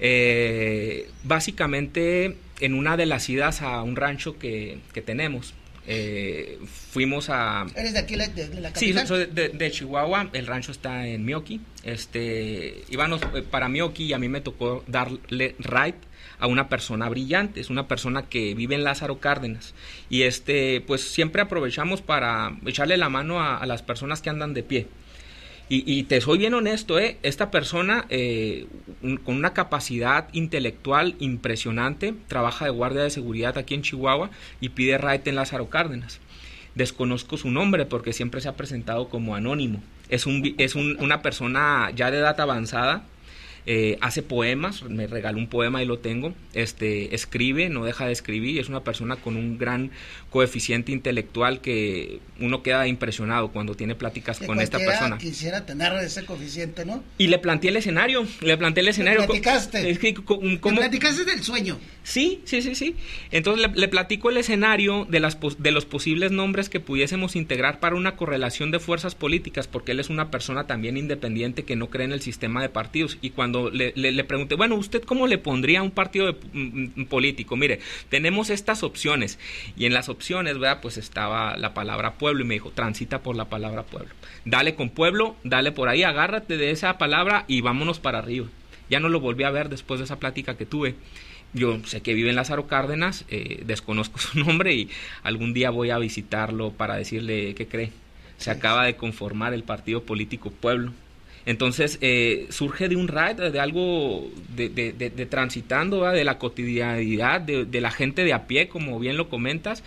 Eh, 0.00 1.08
básicamente 1.24 2.36
en 2.60 2.74
una 2.74 2.96
de 2.96 3.06
las 3.06 3.28
idas 3.28 3.60
a 3.62 3.82
un 3.82 3.96
rancho 3.96 4.38
que, 4.38 4.78
tenemos. 5.04 5.54
Eh, 5.84 6.60
fuimos 6.92 7.28
a... 7.28 7.66
¿Eres 7.74 7.92
de 7.92 7.98
aquí 7.98 8.14
de, 8.14 8.18
la 8.60 8.72
capital? 8.72 8.72
Sí, 8.76 8.94
soy 9.06 9.26
de, 9.26 9.70
Chihuahua, 9.70 10.30
el 10.32 10.46
rancho 10.46 10.70
está 10.70 11.06
en 11.06 11.24
Mioki. 11.24 11.60
Este, 11.82 12.84
íbamos 12.88 13.20
eh, 13.34 13.42
para 13.42 13.68
Mioki 13.68 14.04
y 14.04 14.12
a 14.12 14.18
mí 14.18 14.28
me 14.28 14.40
tocó 14.40 14.84
darle 14.86 15.56
ride 15.58 15.96
a 16.38 16.46
una 16.46 16.68
persona 16.68 17.08
brillante, 17.08 17.60
es 17.60 17.70
una 17.70 17.88
persona 17.88 18.28
que 18.28 18.54
vive 18.54 18.76
en 18.76 18.84
Lázaro 18.84 19.18
Cárdenas. 19.18 19.74
Y 20.08 20.22
este, 20.22 20.80
pues 20.82 21.00
siempre 21.02 21.42
aprovechamos 21.42 22.00
para 22.00 22.56
echarle 22.64 22.96
la 22.96 23.08
mano 23.08 23.40
a 23.42 23.64
las 23.66 23.82
personas 23.82 24.22
que 24.22 24.30
andan 24.30 24.54
de 24.54 24.62
pie. 24.62 24.86
Y, 25.68 26.02
te 26.02 26.20
soy 26.20 26.36
bien 26.36 26.52
honesto, 26.52 26.98
¿eh? 26.98 27.16
esta 27.22 27.50
persona 27.50 28.04
eh, 28.10 28.66
con 29.24 29.36
una 29.36 29.54
capacidad 29.54 30.28
intelectual 30.34 31.14
impresionante, 31.18 32.12
trabaja 32.28 32.66
de 32.66 32.70
guardia 32.70 33.02
de 33.02 33.08
seguridad 33.08 33.56
aquí 33.56 33.72
en 33.72 33.80
Chihuahua 33.80 34.30
y 34.60 34.68
pide 34.68 34.98
raite 34.98 35.30
en 35.30 35.36
Lázaro 35.36 35.70
Cárdenas. 35.70 36.20
Desconozco 36.74 37.38
su 37.38 37.50
nombre 37.50 37.86
porque 37.86 38.12
siempre 38.12 38.42
se 38.42 38.50
ha 38.50 38.56
presentado 38.56 39.08
como 39.08 39.34
anónimo. 39.34 39.82
Es, 40.10 40.26
un, 40.26 40.54
es 40.58 40.74
una 40.74 41.22
persona 41.22 41.90
ya 41.94 42.10
de 42.10 42.18
edad 42.18 42.38
avanzada, 42.38 43.04
eh, 43.64 43.96
hace 44.00 44.22
poemas, 44.22 44.82
me 44.82 45.06
regaló 45.06 45.38
un 45.38 45.46
poema 45.46 45.82
y 45.82 45.86
lo 45.86 46.00
tengo, 46.00 46.34
este, 46.52 47.14
escribe, 47.14 47.68
no 47.68 47.84
deja 47.84 48.06
de 48.06 48.12
escribir, 48.12 48.60
es 48.60 48.68
una 48.68 48.82
persona 48.82 49.16
con 49.16 49.36
un 49.36 49.56
gran 49.56 49.92
coeficiente 50.30 50.90
intelectual 50.90 51.60
que 51.60 52.20
uno 52.40 52.62
queda 52.62 52.88
impresionado 52.88 53.52
cuando 53.52 53.76
tiene 53.76 53.94
pláticas 53.94 54.40
con 54.40 54.60
esta 54.60 54.78
persona. 54.78 55.18
quisiera 55.18 55.64
tener 55.64 55.92
ese 56.02 56.24
coeficiente, 56.24 56.84
¿no? 56.84 57.04
Y 57.18 57.28
le 57.28 57.38
planteé 57.38 57.70
el 57.70 57.76
escenario, 57.76 58.26
le 58.40 58.56
planteé 58.56 58.82
el 58.82 58.88
escenario. 58.88 59.20
¿Le 59.20 59.26
platicaste? 59.26 59.90
Es 59.90 59.98
que, 59.98 60.14
platicaste 60.14 61.24
del 61.24 61.42
sueño? 61.42 61.78
Sí, 62.04 62.40
sí, 62.44 62.62
sí, 62.62 62.74
sí. 62.74 62.96
Entonces 63.30 63.70
le, 63.74 63.88
platico 63.88 64.30
el 64.30 64.36
escenario 64.36 65.06
de, 65.08 65.20
las, 65.20 65.38
de 65.58 65.70
los 65.70 65.84
posibles 65.84 66.32
nombres 66.32 66.68
que 66.68 66.80
pudiésemos 66.80 67.36
integrar 67.36 67.78
para 67.78 67.94
una 67.94 68.16
correlación 68.16 68.72
de 68.72 68.80
fuerzas 68.80 69.14
políticas, 69.14 69.68
porque 69.68 69.92
él 69.92 70.00
es 70.00 70.10
una 70.10 70.30
persona 70.30 70.66
también 70.66 70.96
independiente 70.96 71.64
que 71.64 71.76
no 71.76 71.90
cree 71.90 72.06
en 72.06 72.12
el 72.12 72.20
sistema 72.20 72.60
de 72.60 72.68
partidos. 72.68 73.18
Y 73.20 73.30
cuando 73.30 73.70
le, 73.70 74.24
pregunté, 74.24 74.56
bueno, 74.56 74.74
¿usted 74.74 75.02
cómo 75.02 75.28
le 75.28 75.38
pondría 75.38 75.82
un 75.82 75.92
partido 75.92 76.36
mm, 76.52 77.02
mm, 77.02 77.04
político? 77.06 77.56
Mire, 77.56 77.78
tenemos 78.08 78.50
estas 78.50 78.82
opciones 78.82 79.38
y 79.76 79.86
en 79.86 79.94
las 79.94 80.08
opciones, 80.08 80.58
¿verdad? 80.58 80.80
Pues 80.82 80.96
estaba 80.96 81.56
la 81.56 81.72
palabra 81.72 82.14
pueblo 82.14 82.42
y 82.42 82.46
me 82.46 82.54
dijo, 82.54 82.70
transita 82.70 83.22
por 83.22 83.36
la 83.36 83.48
palabra 83.48 83.84
pueblo. 83.84 84.12
Dale 84.44 84.74
con 84.74 84.90
pueblo, 84.90 85.36
dale 85.44 85.70
por 85.70 85.88
ahí, 85.88 86.02
agárrate 86.02 86.56
de 86.56 86.72
esa 86.72 86.98
palabra 86.98 87.44
y 87.46 87.60
vámonos 87.60 88.00
para 88.00 88.18
arriba. 88.18 88.48
Ya 88.90 88.98
no 88.98 89.08
lo 89.08 89.20
volví 89.20 89.44
a 89.44 89.50
ver 89.50 89.68
después 89.68 90.00
de 90.00 90.04
esa 90.04 90.18
plática 90.18 90.56
que 90.56 90.66
tuve. 90.66 90.96
Yo 91.54 91.78
sé 91.84 92.00
que 92.00 92.14
vive 92.14 92.30
en 92.30 92.36
Lázaro 92.36 92.66
Cárdenas, 92.66 93.24
eh, 93.28 93.62
desconozco 93.66 94.18
su 94.18 94.38
nombre 94.38 94.74
y 94.74 94.88
algún 95.22 95.52
día 95.52 95.70
voy 95.70 95.90
a 95.90 95.98
visitarlo 95.98 96.72
para 96.72 96.96
decirle 96.96 97.54
qué 97.54 97.66
cree. 97.66 97.90
Se 98.38 98.50
acaba 98.50 98.84
de 98.84 98.96
conformar 98.96 99.54
el 99.54 99.62
partido 99.62 100.02
político 100.02 100.50
Pueblo. 100.50 100.92
Entonces 101.44 101.98
eh, 102.00 102.46
surge 102.50 102.88
de 102.88 102.96
un 102.96 103.08
ride, 103.08 103.50
de 103.50 103.60
algo 103.60 104.30
de, 104.54 104.68
de, 104.68 105.26
transitando, 105.26 106.08
de 106.08 106.24
la 106.24 106.38
cotidianidad, 106.38 107.40
de, 107.40 107.80
la 107.80 107.90
gente 107.90 108.24
de 108.24 108.32
a 108.32 108.46
pie, 108.46 108.68
como 108.68 108.98
bien 109.00 109.16
lo 109.16 109.28
comentas, 109.28 109.82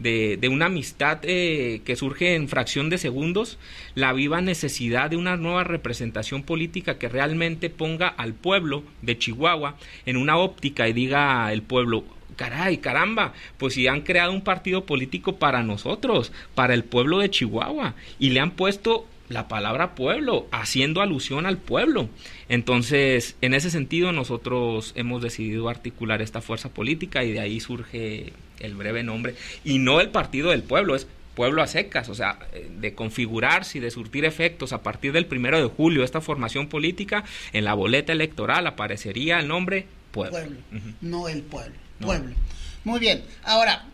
de, 0.00 0.48
una 0.50 0.66
amistad 0.66 1.20
eh, 1.22 1.82
que 1.84 1.94
surge 1.94 2.34
en 2.34 2.48
fracción 2.48 2.90
de 2.90 2.98
segundos, 2.98 3.58
la 3.94 4.12
viva 4.12 4.40
necesidad 4.40 5.10
de 5.10 5.16
una 5.16 5.36
nueva 5.36 5.64
representación 5.64 6.42
política 6.42 6.98
que 6.98 7.08
realmente 7.08 7.70
ponga 7.70 8.08
al 8.08 8.34
pueblo 8.34 8.82
de 9.02 9.18
Chihuahua 9.18 9.76
en 10.06 10.16
una 10.16 10.36
óptica 10.38 10.88
y 10.88 10.92
diga 10.92 11.52
el 11.52 11.62
pueblo, 11.62 12.04
caray, 12.36 12.78
caramba, 12.78 13.34
pues 13.58 13.74
si 13.74 13.86
han 13.86 14.00
creado 14.00 14.32
un 14.32 14.40
partido 14.40 14.86
político 14.86 15.36
para 15.36 15.62
nosotros, 15.62 16.32
para 16.54 16.72
el 16.72 16.84
pueblo 16.84 17.18
de 17.18 17.30
Chihuahua, 17.30 17.94
y 18.18 18.30
le 18.30 18.40
han 18.40 18.52
puesto 18.52 19.06
la 19.30 19.48
palabra 19.48 19.94
pueblo, 19.94 20.48
haciendo 20.50 21.00
alusión 21.00 21.46
al 21.46 21.56
pueblo. 21.56 22.10
Entonces, 22.48 23.36
en 23.40 23.54
ese 23.54 23.70
sentido, 23.70 24.12
nosotros 24.12 24.92
hemos 24.96 25.22
decidido 25.22 25.68
articular 25.68 26.20
esta 26.20 26.42
fuerza 26.42 26.68
política 26.68 27.24
y 27.24 27.32
de 27.32 27.40
ahí 27.40 27.60
surge 27.60 28.32
el 28.58 28.74
breve 28.74 29.04
nombre. 29.04 29.36
Y 29.64 29.78
no 29.78 30.00
el 30.00 30.10
partido 30.10 30.50
del 30.50 30.64
pueblo, 30.64 30.96
es 30.96 31.06
pueblo 31.36 31.62
a 31.62 31.68
secas, 31.68 32.08
o 32.08 32.14
sea, 32.14 32.40
de 32.80 32.94
configurarse 32.94 33.78
y 33.78 33.80
de 33.80 33.92
surtir 33.92 34.24
efectos 34.24 34.72
a 34.72 34.82
partir 34.82 35.12
del 35.12 35.26
primero 35.26 35.60
de 35.60 35.68
julio, 35.68 36.02
esta 36.02 36.20
formación 36.20 36.68
política, 36.68 37.24
en 37.52 37.64
la 37.64 37.74
boleta 37.74 38.12
electoral 38.12 38.66
aparecería 38.66 39.38
el 39.38 39.46
nombre 39.46 39.86
pueblo. 40.10 40.38
Pueblo, 40.38 40.60
no 41.00 41.28
el 41.28 41.42
pueblo, 41.42 41.76
pueblo. 42.00 42.34
Muy 42.82 42.98
bien, 42.98 43.22
ahora, 43.44 43.86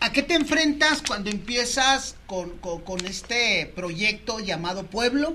¿A 0.00 0.12
qué 0.12 0.22
te 0.22 0.34
enfrentas 0.34 1.02
cuando 1.02 1.28
empiezas 1.28 2.14
con, 2.26 2.52
este 3.04 3.66
proyecto 3.74 4.38
llamado 4.38 4.86
Pueblo? 4.86 5.34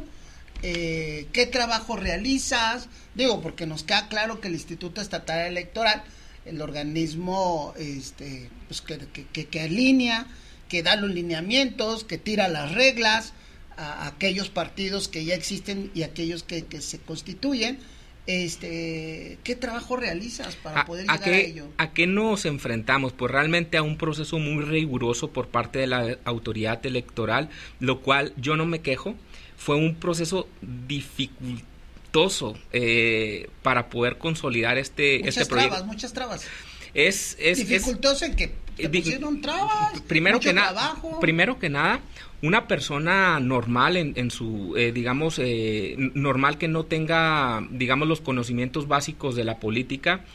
Eh, 0.61 1.27
¿Qué 1.33 1.45
trabajo 1.45 1.97
realizas? 1.97 2.87
Digo, 3.13 3.41
porque 3.41 3.65
nos 3.67 3.83
queda 3.83 4.07
claro 4.07 4.39
que 4.39 4.47
el 4.47 4.53
Instituto 4.53 5.01
Estatal 5.01 5.47
Electoral, 5.47 6.03
el 6.45 6.61
organismo 6.61 7.73
este, 7.77 8.49
pues 8.69 8.81
que, 8.81 8.97
que, 9.45 9.59
alinea, 9.59 10.27
que 10.69 10.81
da 10.81 10.95
los 10.95 11.11
lineamientos, 11.11 12.05
que 12.05 12.17
tira 12.17 12.47
las 12.47 12.71
reglas 12.71 13.33
a, 13.75 14.07
aquellos 14.07 14.47
partidos 14.47 15.09
que 15.09 15.25
ya 15.25 15.35
existen 15.35 15.91
y 15.93 16.03
aquellos 16.03 16.43
que, 16.43 16.63
que 16.63 16.79
se 16.79 16.99
constituyen, 16.99 17.79
este, 18.25 19.37
¿qué 19.43 19.55
trabajo 19.55 19.97
realizas 19.97 20.55
para 20.55 20.85
poder 20.85 21.07
llegar 21.07 21.29
a, 21.29 21.37
ello? 21.37 21.67
¿A 21.77 21.91
qué 21.91 22.07
nos 22.07 22.45
enfrentamos? 22.45 23.13
Pues 23.13 23.31
realmente 23.31 23.77
a 23.77 23.83
un 23.83 23.97
proceso 23.97 24.39
muy 24.39 24.63
riguroso 24.63 25.31
por 25.31 25.49
parte 25.49 25.79
de 25.79 25.87
la 25.87 26.17
autoridad 26.23 26.85
electoral, 26.85 27.49
lo 27.79 28.01
cual 28.01 28.33
yo 28.37 28.55
no 28.55 28.65
me 28.65 28.79
quejo. 28.81 29.15
Fue 29.57 29.75
un 29.75 29.95
proceso 29.95 30.47
dificultoso 30.61 32.57
eh, 32.71 33.49
para 33.61 33.89
poder 33.89 34.17
consolidar 34.17 34.77
este, 34.77 35.19
muchas 35.19 35.37
este 35.37 35.53
trabas, 35.55 35.85
Muchas 35.85 36.13
trabas, 36.13 36.45
Es, 36.93 37.35
es 37.39 37.57
dificultoso 37.57 38.25
en 38.25 38.35
que 38.35 38.62
pusieron 38.75 39.41
trabas, 39.41 40.01
primero 40.07 40.39
que 40.39 40.53
nada, 40.53 40.95
primero 41.19 41.59
que 41.59 41.69
nada, 41.69 41.99
una 42.41 42.67
persona 42.67 43.39
normal 43.39 43.97
en, 43.97 44.13
en 44.15 44.29
su, 44.29 44.75
eh, 44.77 44.91
digamos, 44.91 45.39
eh, 45.39 45.95
normal 45.97 46.57
que 46.57 46.67
no 46.67 46.83
tenga, 46.83 47.65
digamos, 47.71 48.07
los 48.07 48.21
conocimientos 48.21 48.87
básicos 48.87 49.35
de 49.35 49.43
la 49.43 49.59
política, 49.59 50.25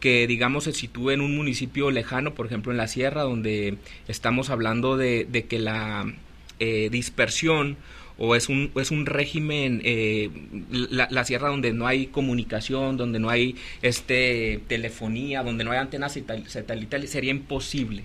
que 0.00 0.26
digamos 0.26 0.64
se 0.64 0.72
sitúe 0.72 1.10
en 1.10 1.20
un 1.20 1.34
municipio 1.34 1.90
lejano, 1.90 2.34
por 2.34 2.46
ejemplo 2.46 2.70
en 2.70 2.78
la 2.78 2.86
sierra, 2.86 3.22
donde 3.22 3.78
estamos 4.08 4.50
hablando 4.50 4.96
de, 4.96 5.24
de 5.24 5.46
que 5.46 5.58
la 5.58 6.06
eh, 6.58 6.88
dispersión 6.90 7.76
o 8.18 8.34
es 8.34 8.48
un, 8.48 8.70
es 8.76 8.90
un 8.90 9.06
régimen, 9.06 9.82
la, 10.70 11.08
la, 11.10 11.24
sierra 11.24 11.48
donde 11.48 11.72
no 11.72 11.86
hay 11.86 12.06
comunicación, 12.06 12.96
donde 12.96 13.18
no 13.18 13.28
hay 13.28 13.56
este 13.82 14.60
telefonía, 14.68 15.42
donde 15.42 15.64
no 15.64 15.72
hay 15.72 15.78
antenas 15.78 16.18
satelitales, 16.46 17.10
sería 17.10 17.30
imposible 17.30 18.04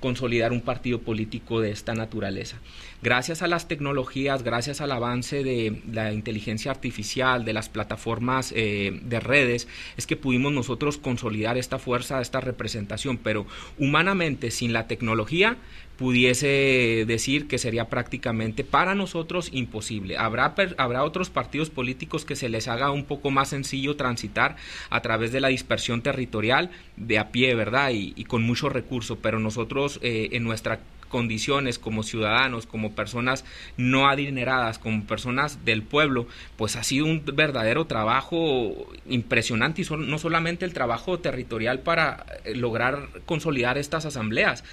consolidar 0.00 0.52
un 0.52 0.62
partido 0.62 1.00
político 1.00 1.60
de 1.60 1.70
esta 1.70 1.94
naturaleza. 1.94 2.58
Gracias 3.02 3.40
a 3.40 3.46
las 3.46 3.66
tecnologías, 3.66 4.42
gracias 4.42 4.82
al 4.82 4.92
avance 4.92 5.42
de 5.42 5.80
la 5.90 6.12
inteligencia 6.12 6.70
artificial, 6.70 7.46
de 7.46 7.54
las 7.54 7.70
plataformas 7.70 8.52
eh, 8.54 9.00
de 9.02 9.20
redes, 9.20 9.68
es 9.96 10.06
que 10.06 10.16
pudimos 10.16 10.52
nosotros 10.52 10.98
consolidar 10.98 11.56
esta 11.56 11.78
fuerza, 11.78 12.20
esta 12.20 12.42
representación, 12.42 13.16
pero 13.16 13.46
humanamente 13.78 14.50
sin 14.50 14.74
la 14.74 14.86
tecnología 14.86 15.56
pudiese 15.96 17.04
decir 17.06 17.48
que 17.48 17.56
sería 17.56 17.88
prácticamente 17.88 18.64
para 18.64 18.94
nosotros 18.94 19.48
imposible. 19.52 20.18
Habrá, 20.18 20.54
habrá 20.76 21.02
otros 21.04 21.30
partidos 21.30 21.70
políticos 21.70 22.26
que 22.26 22.36
se 22.36 22.50
les 22.50 22.68
haga 22.68 22.90
un 22.90 23.04
poco 23.04 23.30
más 23.30 23.48
sencillo 23.48 23.96
transitar 23.96 24.56
a 24.90 25.00
través 25.00 25.32
de 25.32 25.40
la 25.40 25.48
dispersión 25.48 26.02
territorial 26.02 26.70
de 26.96 27.18
a 27.18 27.32
pie, 27.32 27.54
¿verdad? 27.54 27.92
Y, 27.92 28.24
con 28.24 28.42
mucho 28.42 28.68
recurso, 28.68 29.16
pero 29.16 29.38
nosotros 29.38 29.98
eh, 30.02 30.30
en 30.32 30.44
nuestra 30.44 30.80
condiciones 31.10 31.78
como 31.78 32.02
ciudadanos, 32.02 32.64
como 32.64 32.92
personas 32.92 33.44
no 33.76 34.08
adineradas, 34.08 34.78
como 34.78 35.04
personas 35.04 35.64
del 35.66 35.82
pueblo, 35.82 36.26
pues 36.56 36.76
ha 36.76 36.82
sido 36.82 37.04
un 37.04 37.22
verdadero 37.34 37.84
trabajo 37.84 38.90
impresionante 39.06 39.82
y 39.82 39.86
no 39.98 40.18
solamente 40.18 40.64
el 40.64 40.72
trabajo 40.72 41.18
territorial 41.18 41.80
para 41.80 42.24
eh, 42.44 42.54
lograr 42.54 43.08
consolidar 43.26 43.76
estas 43.76 44.06
asambleas, 44.06 44.64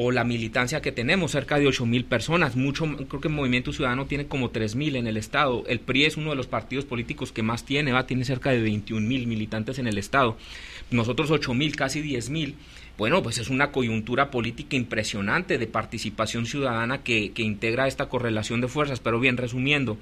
o 0.00 0.12
la 0.12 0.22
militancia 0.22 0.80
que 0.80 0.92
tenemos, 0.92 1.32
cerca 1.32 1.58
de 1.58 1.66
8 1.66 1.84
mil 1.84 2.04
personas, 2.04 2.54
mucho, 2.54 2.86
creo 3.08 3.20
que 3.20 3.26
el 3.26 3.34
Movimiento 3.34 3.72
Ciudadano 3.72 4.06
tiene 4.06 4.28
como 4.28 4.50
3 4.50 4.76
mil 4.76 4.94
en 4.94 5.08
el 5.08 5.16
Estado, 5.16 5.64
el 5.66 5.80
PRI 5.80 6.04
es 6.04 6.16
uno 6.16 6.30
de 6.30 6.36
los 6.36 6.46
partidos 6.46 6.84
políticos 6.84 7.32
que 7.32 7.42
más 7.42 7.64
tiene, 7.64 7.90
va, 7.90 8.06
tiene 8.06 8.24
cerca 8.24 8.50
de 8.50 8.60
21 8.60 9.04
mil 9.04 9.26
militantes 9.26 9.80
en 9.80 9.88
el 9.88 9.98
Estado, 9.98 10.36
nosotros 10.92 11.32
8 11.32 11.52
mil, 11.52 11.74
casi 11.74 12.00
10 12.00 12.30
mil, 12.30 12.54
bueno, 12.98 13.22
pues 13.22 13.38
es 13.38 13.48
una 13.48 13.70
coyuntura 13.70 14.30
política 14.30 14.74
impresionante 14.74 15.56
de 15.56 15.68
participación 15.68 16.46
ciudadana 16.46 17.04
que, 17.04 17.30
que 17.30 17.42
integra 17.42 17.86
esta 17.86 18.08
correlación 18.08 18.60
de 18.60 18.66
fuerzas, 18.66 18.98
pero 18.98 19.20
bien, 19.20 19.36
resumiendo, 19.36 19.96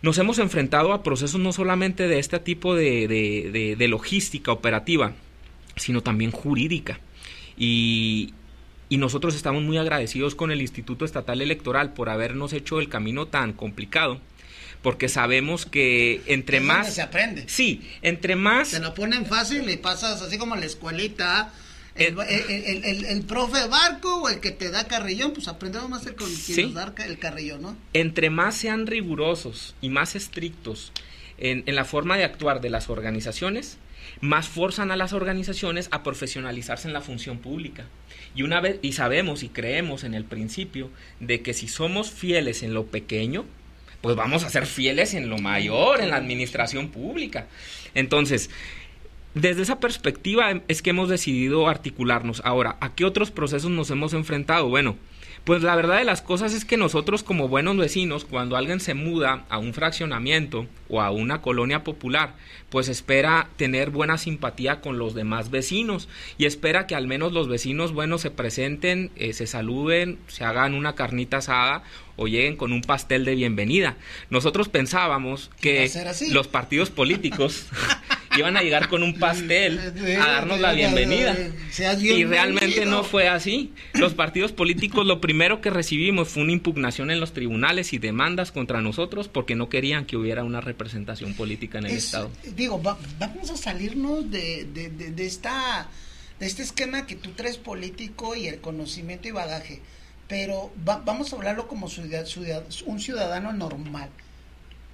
nos 0.00 0.16
hemos 0.16 0.38
enfrentado 0.38 0.94
a 0.94 1.02
procesos 1.02 1.38
no 1.40 1.52
solamente 1.52 2.08
de 2.08 2.18
este 2.18 2.38
tipo 2.38 2.74
de, 2.74 3.06
de, 3.06 3.76
de 3.76 3.88
logística 3.88 4.50
operativa, 4.50 5.12
sino 5.76 6.00
también 6.02 6.30
jurídica. 6.30 7.00
Y, 7.58 8.32
y 8.88 8.96
nosotros 8.96 9.34
estamos 9.34 9.62
muy 9.62 9.76
agradecidos 9.76 10.34
con 10.34 10.50
el 10.50 10.62
Instituto 10.62 11.04
Estatal 11.04 11.42
Electoral 11.42 11.92
por 11.92 12.08
habernos 12.08 12.54
hecho 12.54 12.80
el 12.80 12.88
camino 12.88 13.26
tan 13.26 13.52
complicado 13.52 14.20
porque 14.82 15.08
sabemos 15.08 15.64
que 15.64 16.20
entre 16.26 16.60
más 16.60 16.94
se 16.94 17.00
aprende. 17.00 17.44
Sí, 17.46 17.90
entre 18.02 18.36
más 18.36 18.70
te 18.70 18.80
lo 18.80 18.92
ponen 18.92 19.24
fácil 19.24 19.68
y 19.70 19.78
pasas 19.78 20.20
así 20.20 20.36
como 20.36 20.56
la 20.56 20.66
escuelita 20.66 21.50
el, 21.96 23.24
profe 23.26 23.68
Barco 23.68 24.22
o 24.22 24.28
el 24.28 24.40
que 24.40 24.50
te 24.50 24.70
da 24.70 24.86
carrillón, 24.86 25.32
pues 25.32 25.48
aprendemos 25.48 25.88
más 25.88 26.02
con 26.12 26.32
quien 26.34 26.72
nos 26.72 26.74
da 26.74 26.94
el 27.06 27.18
carrillón, 27.18 27.62
¿no? 27.62 27.76
Entre 27.92 28.30
más 28.30 28.56
sean 28.56 28.86
rigurosos 28.86 29.74
y 29.80 29.90
más 29.90 30.16
estrictos 30.16 30.92
en, 31.38 31.62
en 31.66 31.74
la 31.74 31.84
forma 31.84 32.16
de 32.16 32.24
actuar 32.24 32.60
de 32.60 32.70
las 32.70 32.90
organizaciones, 32.90 33.78
más 34.20 34.48
forzan 34.48 34.90
a 34.90 34.96
las 34.96 35.12
organizaciones 35.12 35.88
a 35.90 36.02
profesionalizarse 36.02 36.88
en 36.88 36.94
la 36.94 37.00
función 37.00 37.38
pública. 37.38 37.86
Y 38.34 38.42
una 38.42 38.60
vez 38.60 38.78
y 38.82 38.92
sabemos 38.92 39.42
y 39.42 39.48
creemos 39.48 40.04
en 40.04 40.14
el 40.14 40.24
principio 40.24 40.90
de 41.20 41.42
que 41.42 41.54
si 41.54 41.68
somos 41.68 42.10
fieles 42.10 42.62
en 42.62 42.74
lo 42.74 42.86
pequeño, 42.86 43.44
pues 44.00 44.16
vamos 44.16 44.44
a 44.44 44.50
ser 44.50 44.66
fieles 44.66 45.14
en 45.14 45.30
lo 45.30 45.38
mayor, 45.38 46.02
en 46.02 46.10
la 46.10 46.16
administración 46.16 46.90
pública. 46.90 47.46
Entonces, 47.94 48.50
desde 49.34 49.62
esa 49.62 49.80
perspectiva 49.80 50.62
es 50.68 50.82
que 50.82 50.90
hemos 50.90 51.08
decidido 51.08 51.68
articularnos. 51.68 52.40
Ahora, 52.44 52.76
¿a 52.80 52.94
qué 52.94 53.04
otros 53.04 53.30
procesos 53.30 53.70
nos 53.70 53.90
hemos 53.90 54.14
enfrentado? 54.14 54.68
Bueno, 54.68 54.96
pues 55.44 55.62
la 55.62 55.76
verdad 55.76 55.98
de 55.98 56.04
las 56.04 56.22
cosas 56.22 56.54
es 56.54 56.64
que 56.64 56.78
nosotros 56.78 57.22
como 57.22 57.48
buenos 57.48 57.76
vecinos, 57.76 58.24
cuando 58.24 58.56
alguien 58.56 58.80
se 58.80 58.94
muda 58.94 59.44
a 59.50 59.58
un 59.58 59.74
fraccionamiento 59.74 60.66
o 60.88 61.02
a 61.02 61.10
una 61.10 61.42
colonia 61.42 61.84
popular, 61.84 62.34
pues 62.70 62.88
espera 62.88 63.48
tener 63.56 63.90
buena 63.90 64.16
simpatía 64.16 64.80
con 64.80 64.98
los 64.98 65.14
demás 65.14 65.50
vecinos 65.50 66.08
y 66.38 66.46
espera 66.46 66.86
que 66.86 66.94
al 66.94 67.06
menos 67.06 67.32
los 67.32 67.46
vecinos 67.46 67.92
buenos 67.92 68.22
se 68.22 68.30
presenten, 68.30 69.10
eh, 69.16 69.34
se 69.34 69.46
saluden, 69.46 70.18
se 70.28 70.44
hagan 70.44 70.72
una 70.72 70.94
carnita 70.94 71.38
asada 71.38 71.82
o 72.16 72.26
lleguen 72.26 72.56
con 72.56 72.72
un 72.72 72.80
pastel 72.80 73.26
de 73.26 73.34
bienvenida. 73.34 73.96
Nosotros 74.30 74.70
pensábamos 74.70 75.50
que 75.60 75.90
los 76.30 76.48
partidos 76.48 76.88
políticos 76.88 77.66
iban 78.36 78.56
a 78.56 78.62
llegar 78.62 78.88
con 78.88 79.02
un 79.02 79.18
pastel 79.18 79.78
a 80.20 80.26
darnos 80.26 80.60
la 80.60 80.72
bienvenida. 80.72 81.36
Y 82.00 82.24
realmente 82.24 82.86
no 82.86 83.04
fue 83.04 83.28
así. 83.28 83.72
Los 83.94 84.14
partidos 84.14 84.52
políticos 84.52 85.06
lo 85.06 85.20
primero 85.20 85.60
que 85.60 85.70
recibimos 85.70 86.28
fue 86.28 86.42
una 86.42 86.52
impugnación 86.52 87.10
en 87.10 87.20
los 87.20 87.32
tribunales 87.32 87.92
y 87.92 87.98
demandas 87.98 88.52
contra 88.52 88.80
nosotros 88.80 89.28
porque 89.28 89.54
no 89.54 89.68
querían 89.68 90.06
que 90.06 90.16
hubiera 90.16 90.44
una 90.44 90.60
representación 90.60 91.34
política 91.34 91.78
en 91.78 91.86
el 91.86 91.92
Estado. 91.92 92.30
Digo, 92.56 92.80
vamos 92.80 93.50
a 93.50 93.56
salirnos 93.56 94.30
de, 94.30 94.64
de, 94.64 95.26
esta, 95.26 95.88
de 96.38 96.46
este 96.46 96.62
esquema 96.62 97.06
que 97.06 97.16
tú 97.16 97.30
traes 97.30 97.58
político 97.58 98.34
y 98.34 98.48
el 98.48 98.60
conocimiento 98.60 99.28
y 99.28 99.32
bagaje. 99.32 99.80
Pero 100.28 100.72
vamos 100.84 101.32
a 101.32 101.36
hablarlo 101.36 101.68
como 101.68 101.88
un 102.86 103.00
ciudadano 103.00 103.52
normal. 103.52 104.08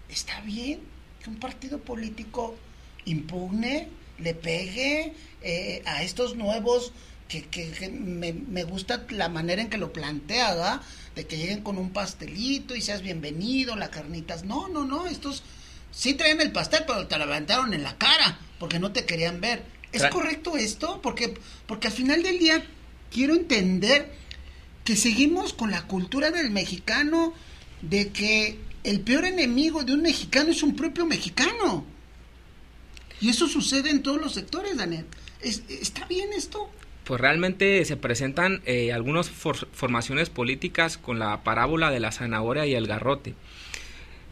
Está 0.09 0.41
bien 0.41 0.81
que 1.23 1.31
un 1.31 1.37
partido 1.37 1.79
político 1.79 2.57
impugne, 3.11 3.89
le 4.19 4.35
pegue 4.35 5.15
eh, 5.43 5.83
a 5.87 6.03
estos 6.03 6.37
nuevos 6.37 6.93
que, 7.29 7.43
que, 7.43 7.89
me, 7.89 8.33
me, 8.33 8.65
gusta 8.65 9.07
la 9.11 9.29
manera 9.29 9.63
en 9.63 9.71
que 9.71 9.79
lo 9.79 9.93
plantea, 9.93 10.81
de 11.15 11.27
que 11.27 11.37
lleguen 11.37 11.63
con 11.63 11.79
un 11.79 11.91
pastelito 11.91 12.75
y 12.75 12.83
seas 12.83 13.03
bienvenido, 13.03 13.77
la 13.77 13.91
carnitas. 13.91 14.45
No, 14.45 14.69
no, 14.69 14.85
no, 14.85 15.07
estos 15.07 15.45
sí 15.93 16.15
traen 16.15 16.41
el 16.41 16.53
pastel, 16.53 16.85
pero 16.87 17.07
te 17.07 17.19
lo 17.19 17.27
levantaron 17.27 17.73
en 17.73 17.85
la 17.85 17.97
cara 17.97 18.39
porque 18.59 18.79
no 18.79 18.93
te 18.93 19.05
querían 19.05 19.41
ver. 19.41 19.63
¿Es 19.93 20.07
correcto 20.07 20.57
esto? 20.57 21.01
Porque, 21.03 21.35
porque 21.67 21.89
al 21.89 21.93
final 21.93 22.23
del 22.23 22.39
día 22.39 22.65
quiero 23.11 23.35
entender 23.35 24.13
que 24.85 24.97
seguimos 24.97 25.53
con 25.53 25.71
la 25.71 25.83
cultura 25.87 26.31
del 26.31 26.51
mexicano 26.51 27.35
de 27.83 28.11
que 28.11 28.59
el 28.85 29.01
peor 29.01 29.25
enemigo 29.25 29.83
de 29.85 29.95
un 29.95 30.03
mexicano 30.03 30.51
es 30.51 30.63
un 30.63 30.77
propio 30.77 31.07
mexicano. 31.07 31.85
Y 33.21 33.29
eso 33.29 33.47
sucede 33.49 33.91
en 33.91 34.03
todos 34.03 34.21
los 34.21 34.33
sectores, 34.33 34.77
Daniel. 34.77 35.05
¿Está 35.43 36.07
bien 36.07 36.33
esto? 36.33 36.71
Pues 37.05 37.21
realmente 37.21 37.85
se 37.85 37.97
presentan 37.97 38.63
eh, 38.67 38.93
algunas 38.93 39.31
formaciones 39.31 40.31
políticas 40.31 40.97
con 40.97 41.19
la 41.19 41.43
parábola 41.43 41.91
de 41.91 42.01
la 42.01 42.13
zanahoria 42.13 42.67
y 42.67 42.75
el 42.75 42.87
garrote. 42.87 43.35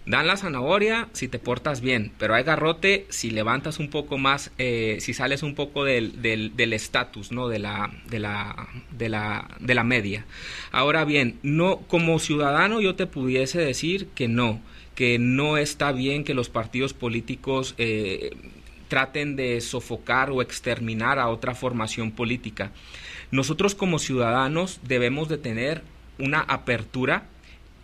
Dan 0.06 0.26
la 0.26 0.38
zanahoria 0.38 1.08
si 1.12 1.28
te 1.28 1.38
portas 1.38 1.82
bien, 1.82 2.12
pero 2.18 2.34
hay 2.34 2.42
garrote 2.42 3.06
si 3.10 3.30
levantas 3.30 3.78
un 3.78 3.90
poco 3.90 4.16
más, 4.16 4.52
eh, 4.56 4.96
si 5.00 5.12
sales 5.12 5.42
un 5.42 5.54
poco 5.54 5.84
del 5.84 6.72
estatus, 6.72 7.30
¿no? 7.30 7.48
De 7.48 7.58
la, 7.58 7.90
de, 8.08 8.18
la, 8.18 8.68
de, 8.90 9.10
la, 9.10 9.48
de 9.60 9.74
la 9.74 9.84
media. 9.84 10.24
Ahora 10.72 11.04
bien, 11.04 11.38
no, 11.42 11.80
como 11.88 12.18
ciudadano 12.20 12.80
yo 12.80 12.94
te 12.94 13.06
pudiese 13.06 13.58
decir 13.58 14.08
que 14.14 14.28
no, 14.28 14.62
que 14.94 15.18
no 15.18 15.58
está 15.58 15.92
bien 15.92 16.24
que 16.24 16.32
los 16.32 16.48
partidos 16.48 16.94
políticos 16.94 17.74
eh, 17.76 18.30
traten 18.88 19.36
de 19.36 19.60
sofocar 19.60 20.30
o 20.30 20.42
exterminar 20.42 21.18
a 21.18 21.28
otra 21.28 21.54
formación 21.54 22.10
política. 22.10 22.72
Nosotros 23.30 23.74
como 23.74 23.98
ciudadanos 23.98 24.80
debemos 24.82 25.28
de 25.28 25.38
tener 25.38 25.82
una 26.18 26.40
apertura 26.40 27.24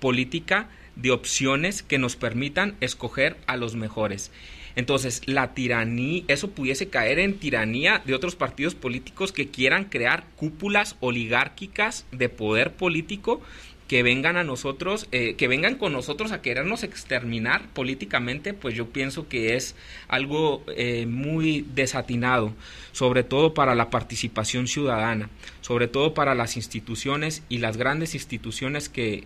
política 0.00 0.68
de 0.96 1.10
opciones 1.10 1.82
que 1.82 1.98
nos 1.98 2.16
permitan 2.16 2.76
escoger 2.80 3.36
a 3.46 3.56
los 3.56 3.74
mejores. 3.74 4.30
Entonces, 4.76 5.22
la 5.26 5.54
tiranía, 5.54 6.24
eso 6.26 6.50
pudiese 6.50 6.88
caer 6.88 7.20
en 7.20 7.38
tiranía 7.38 8.02
de 8.04 8.14
otros 8.14 8.34
partidos 8.34 8.74
políticos 8.74 9.32
que 9.32 9.48
quieran 9.48 9.84
crear 9.84 10.24
cúpulas 10.36 10.96
oligárquicas 11.00 12.06
de 12.10 12.28
poder 12.28 12.72
político 12.72 13.40
que 13.88 14.02
vengan 14.02 14.36
a 14.36 14.44
nosotros, 14.44 15.08
eh, 15.12 15.34
que 15.34 15.48
vengan 15.48 15.74
con 15.76 15.92
nosotros 15.92 16.32
a 16.32 16.40
querernos 16.40 16.82
exterminar 16.82 17.68
políticamente, 17.74 18.54
pues 18.54 18.74
yo 18.74 18.88
pienso 18.88 19.28
que 19.28 19.56
es 19.56 19.74
algo 20.08 20.62
eh, 20.68 21.06
muy 21.06 21.66
desatinado, 21.74 22.52
sobre 22.92 23.24
todo 23.24 23.52
para 23.52 23.74
la 23.74 23.90
participación 23.90 24.68
ciudadana, 24.68 25.28
sobre 25.60 25.86
todo 25.86 26.14
para 26.14 26.34
las 26.34 26.56
instituciones 26.56 27.42
y 27.48 27.58
las 27.58 27.76
grandes 27.76 28.14
instituciones 28.14 28.88
que 28.88 29.24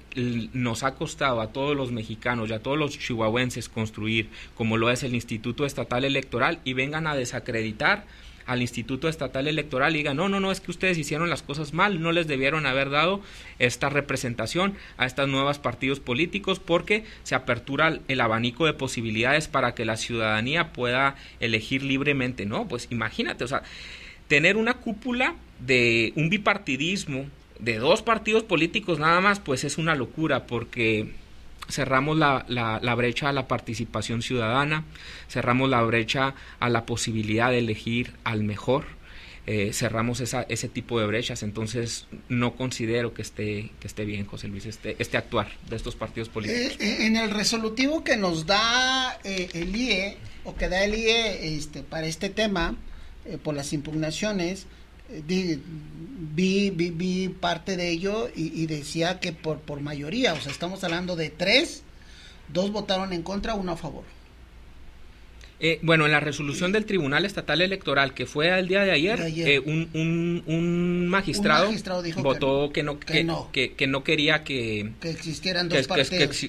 nos 0.52 0.82
ha 0.82 0.94
costado 0.96 1.40
a 1.40 1.52
todos 1.52 1.76
los 1.76 1.92
mexicanos 1.92 2.50
y 2.50 2.52
a 2.52 2.62
todos 2.62 2.78
los 2.78 2.98
chihuahuenses 2.98 3.68
construir, 3.68 4.28
como 4.56 4.76
lo 4.76 4.90
es 4.90 5.04
el 5.04 5.14
Instituto 5.14 5.66
Estatal 5.66 6.04
Electoral, 6.04 6.58
y 6.64 6.72
vengan 6.72 7.06
a 7.06 7.14
desacreditar 7.14 8.06
al 8.48 8.62
Instituto 8.62 9.08
Estatal 9.08 9.46
Electoral 9.46 9.94
y 9.94 9.98
diga, 9.98 10.14
no, 10.14 10.28
no, 10.30 10.40
no, 10.40 10.50
es 10.50 10.60
que 10.60 10.70
ustedes 10.70 10.96
hicieron 10.96 11.28
las 11.28 11.42
cosas 11.42 11.74
mal, 11.74 12.00
no 12.00 12.12
les 12.12 12.26
debieron 12.26 12.64
haber 12.64 12.88
dado 12.88 13.20
esta 13.58 13.90
representación 13.90 14.74
a 14.96 15.04
estos 15.04 15.28
nuevos 15.28 15.58
partidos 15.58 16.00
políticos 16.00 16.58
porque 16.58 17.04
se 17.24 17.34
apertura 17.34 18.00
el 18.08 18.20
abanico 18.22 18.64
de 18.64 18.72
posibilidades 18.72 19.48
para 19.48 19.74
que 19.74 19.84
la 19.84 19.98
ciudadanía 19.98 20.72
pueda 20.72 21.14
elegir 21.40 21.82
libremente, 21.82 22.46
¿no? 22.46 22.66
Pues 22.66 22.88
imagínate, 22.90 23.44
o 23.44 23.48
sea, 23.48 23.62
tener 24.28 24.56
una 24.56 24.74
cúpula 24.74 25.34
de 25.60 26.14
un 26.16 26.30
bipartidismo 26.30 27.26
de 27.58 27.76
dos 27.76 28.00
partidos 28.00 28.44
políticos 28.44 28.98
nada 28.98 29.20
más, 29.20 29.40
pues 29.40 29.64
es 29.64 29.76
una 29.76 29.94
locura 29.94 30.46
porque 30.46 31.12
cerramos 31.68 32.16
la, 32.16 32.44
la, 32.48 32.94
brecha 32.94 33.28
a 33.28 33.32
la 33.32 33.46
participación 33.46 34.22
ciudadana, 34.22 34.84
cerramos 35.28 35.68
la 35.68 35.82
brecha 35.82 36.34
a 36.60 36.68
la 36.68 36.86
posibilidad 36.86 37.50
de 37.50 37.58
elegir 37.58 38.14
al 38.24 38.42
mejor, 38.42 38.86
eh, 39.46 39.72
cerramos 39.72 40.20
esa, 40.20 40.42
ese 40.48 40.68
tipo 40.68 41.00
de 41.00 41.06
brechas, 41.06 41.42
entonces 41.42 42.06
no 42.28 42.54
considero 42.54 43.14
que 43.14 43.22
esté, 43.22 43.70
que 43.80 43.86
esté 43.86 44.04
bien, 44.04 44.26
José 44.26 44.48
Luis, 44.48 44.66
este, 44.66 44.96
este 44.98 45.16
actuar 45.16 45.48
de 45.68 45.76
estos 45.76 45.96
partidos 45.96 46.28
políticos. 46.28 46.72
Eh, 46.72 46.76
eh, 46.80 47.06
en 47.06 47.16
el 47.16 47.30
resolutivo 47.30 48.04
que 48.04 48.16
nos 48.16 48.46
da 48.46 49.18
el 49.24 49.74
IE, 49.74 50.16
o 50.44 50.54
que 50.54 50.68
da 50.68 50.84
el 50.84 50.94
IE 50.94 51.56
este, 51.56 51.82
para 51.82 52.06
este 52.06 52.28
tema, 52.28 52.76
por 53.42 53.54
las 53.54 53.74
impugnaciones, 53.74 54.66
vi, 55.08 55.60
vi, 56.70 56.90
vi, 56.90 57.28
parte 57.28 57.76
de 57.76 57.88
ello 57.90 58.28
y, 58.34 58.66
decía 58.66 59.20
que 59.20 59.32
por, 59.32 59.58
por 59.58 59.80
mayoría, 59.80 60.34
o 60.34 60.40
sea, 60.40 60.52
estamos 60.52 60.84
hablando 60.84 61.16
de 61.16 61.30
tres, 61.30 61.82
dos 62.52 62.70
votaron 62.72 63.12
en 63.12 63.22
contra, 63.22 63.54
uno 63.54 63.72
a 63.72 63.76
favor. 63.76 64.04
Eh, 65.60 65.80
bueno, 65.82 66.06
en 66.06 66.12
la 66.12 66.20
resolución 66.20 66.70
del 66.70 66.84
Tribunal 66.84 67.24
Estatal 67.24 67.60
Electoral 67.60 68.14
que 68.14 68.26
fue 68.26 68.56
el 68.56 68.68
día 68.68 68.84
de 68.84 68.92
ayer, 68.92 69.20
eh, 69.20 69.58
un, 69.58 69.90
un, 70.46 71.08
magistrado, 71.08 71.72
votó 72.18 72.70
que 72.72 72.84
no, 72.84 73.00
que, 73.00 73.24
no. 73.24 73.50
Que, 73.50 73.74
no 73.88 74.04
quería 74.04 74.44
que, 74.44 74.92
existieran 75.02 75.68
dos 75.68 75.88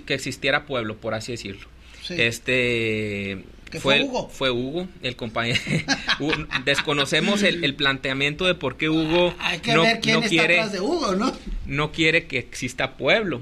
que, 0.06 0.14
existiera 0.14 0.66
pueblo, 0.66 0.98
por 0.98 1.16
así 1.16 1.32
decirlo. 1.32 1.68
Este 2.10 3.44
fue, 3.80 4.04
Hugo. 4.04 4.30
Fue 4.30 4.52
Hugo, 4.52 4.88
el 5.02 5.16
compañero. 5.16 5.60
Desconocemos 6.66 7.44
el, 7.44 7.76
planteamiento 7.76 8.46
de 8.46 8.56
por 8.56 8.78
qué 8.78 8.90
Hugo 8.90 9.34
no, 9.74 9.84
quiere, 10.28 10.62
¿no? 11.66 11.92
quiere 11.92 12.26
que 12.26 12.40
exista 12.40 12.98
pueblo. 12.98 13.42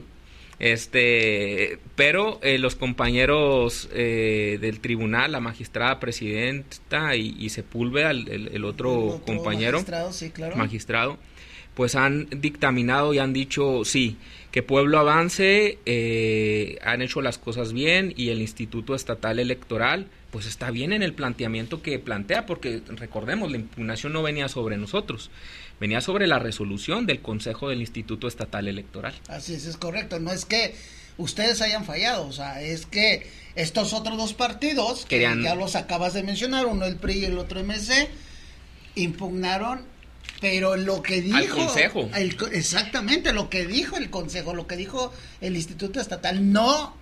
Este, 0.60 1.78
pero 1.96 2.40
eh, 2.42 2.58
los 2.58 2.76
compañeros 2.76 3.90
eh, 3.94 4.58
del 4.60 4.80
tribunal, 4.80 5.32
la 5.32 5.40
magistrada 5.40 6.00
presidenta 6.00 7.16
y, 7.16 7.50
Sepúlveda, 7.50 8.10
el, 8.10 8.66
otro, 8.66 9.22
compañero, 9.26 9.78
magistrado, 9.78 10.12
sí, 10.12 10.32
claro. 10.32 10.56
magistrado 10.56 11.18
pues 11.78 11.94
han 11.94 12.28
dictaminado 12.32 13.14
y 13.14 13.20
han 13.20 13.34
dicho 13.34 13.86
sí, 13.86 14.18
que 14.50 14.64
Pueblo 14.64 14.98
Avance 14.98 15.78
eh, 15.86 16.80
han 16.82 17.04
hecho 17.04 17.22
las 17.22 17.38
cosas 17.38 17.72
bien 17.72 18.16
y 18.18 18.30
el 18.30 18.42
Instituto 18.42 18.96
Estatal 18.96 19.38
Electoral 19.38 20.08
pues 20.32 20.46
está 20.46 20.72
bien 20.72 20.92
en 20.92 21.04
el 21.04 21.14
planteamiento 21.14 21.82
que 21.82 22.00
plantea, 22.00 22.46
porque 22.46 22.82
recordemos, 22.88 23.50
la 23.50 23.58
impugnación 23.58 24.14
no 24.14 24.24
venía 24.24 24.48
sobre 24.50 24.78
nosotros, 24.78 25.32
venía 25.80 26.02
sobre 26.02 26.28
la 26.28 26.40
resolución 26.40 27.06
del 27.06 27.22
Consejo 27.22 27.70
del 27.70 27.80
Instituto 27.80 28.28
Estatal 28.28 28.68
Electoral. 28.68 29.14
Así 29.30 29.54
es, 29.54 29.66
es 29.66 29.78
correcto, 29.78 30.20
no 30.20 30.32
es 30.32 30.46
que 30.46 30.76
ustedes 31.18 31.62
hayan 31.62 31.86
fallado, 31.86 32.28
o 32.28 32.34
sea, 32.34 32.62
es 32.62 32.86
que 32.86 33.30
estos 33.56 33.94
otros 33.94 34.18
dos 34.18 34.34
partidos, 34.34 35.06
que 35.06 35.22
ya 35.22 35.56
los 35.56 35.76
acabas 35.76 36.14
de 36.14 36.24
mencionar, 36.24 36.66
uno 36.66 36.86
el 36.86 36.98
PRI 36.98 37.20
y 37.20 37.26
el 37.26 37.38
otro 37.38 37.64
MC, 37.64 38.10
impugnaron, 38.96 39.86
pero 40.42 40.76
lo 40.76 41.02
que 41.02 41.22
dijo... 41.22 41.38
Al 41.38 41.48
Consejo. 41.48 42.10
exactamente, 42.52 43.32
lo 43.32 43.50
que 43.50 43.66
dijo 43.66 43.98
el 43.98 44.10
Consejo, 44.10 44.54
lo 44.54 44.68
que 44.68 44.76
dijo 44.76 45.14
el 45.42 45.56
Instituto 45.56 46.02
Estatal, 46.02 46.52
no 46.52 46.96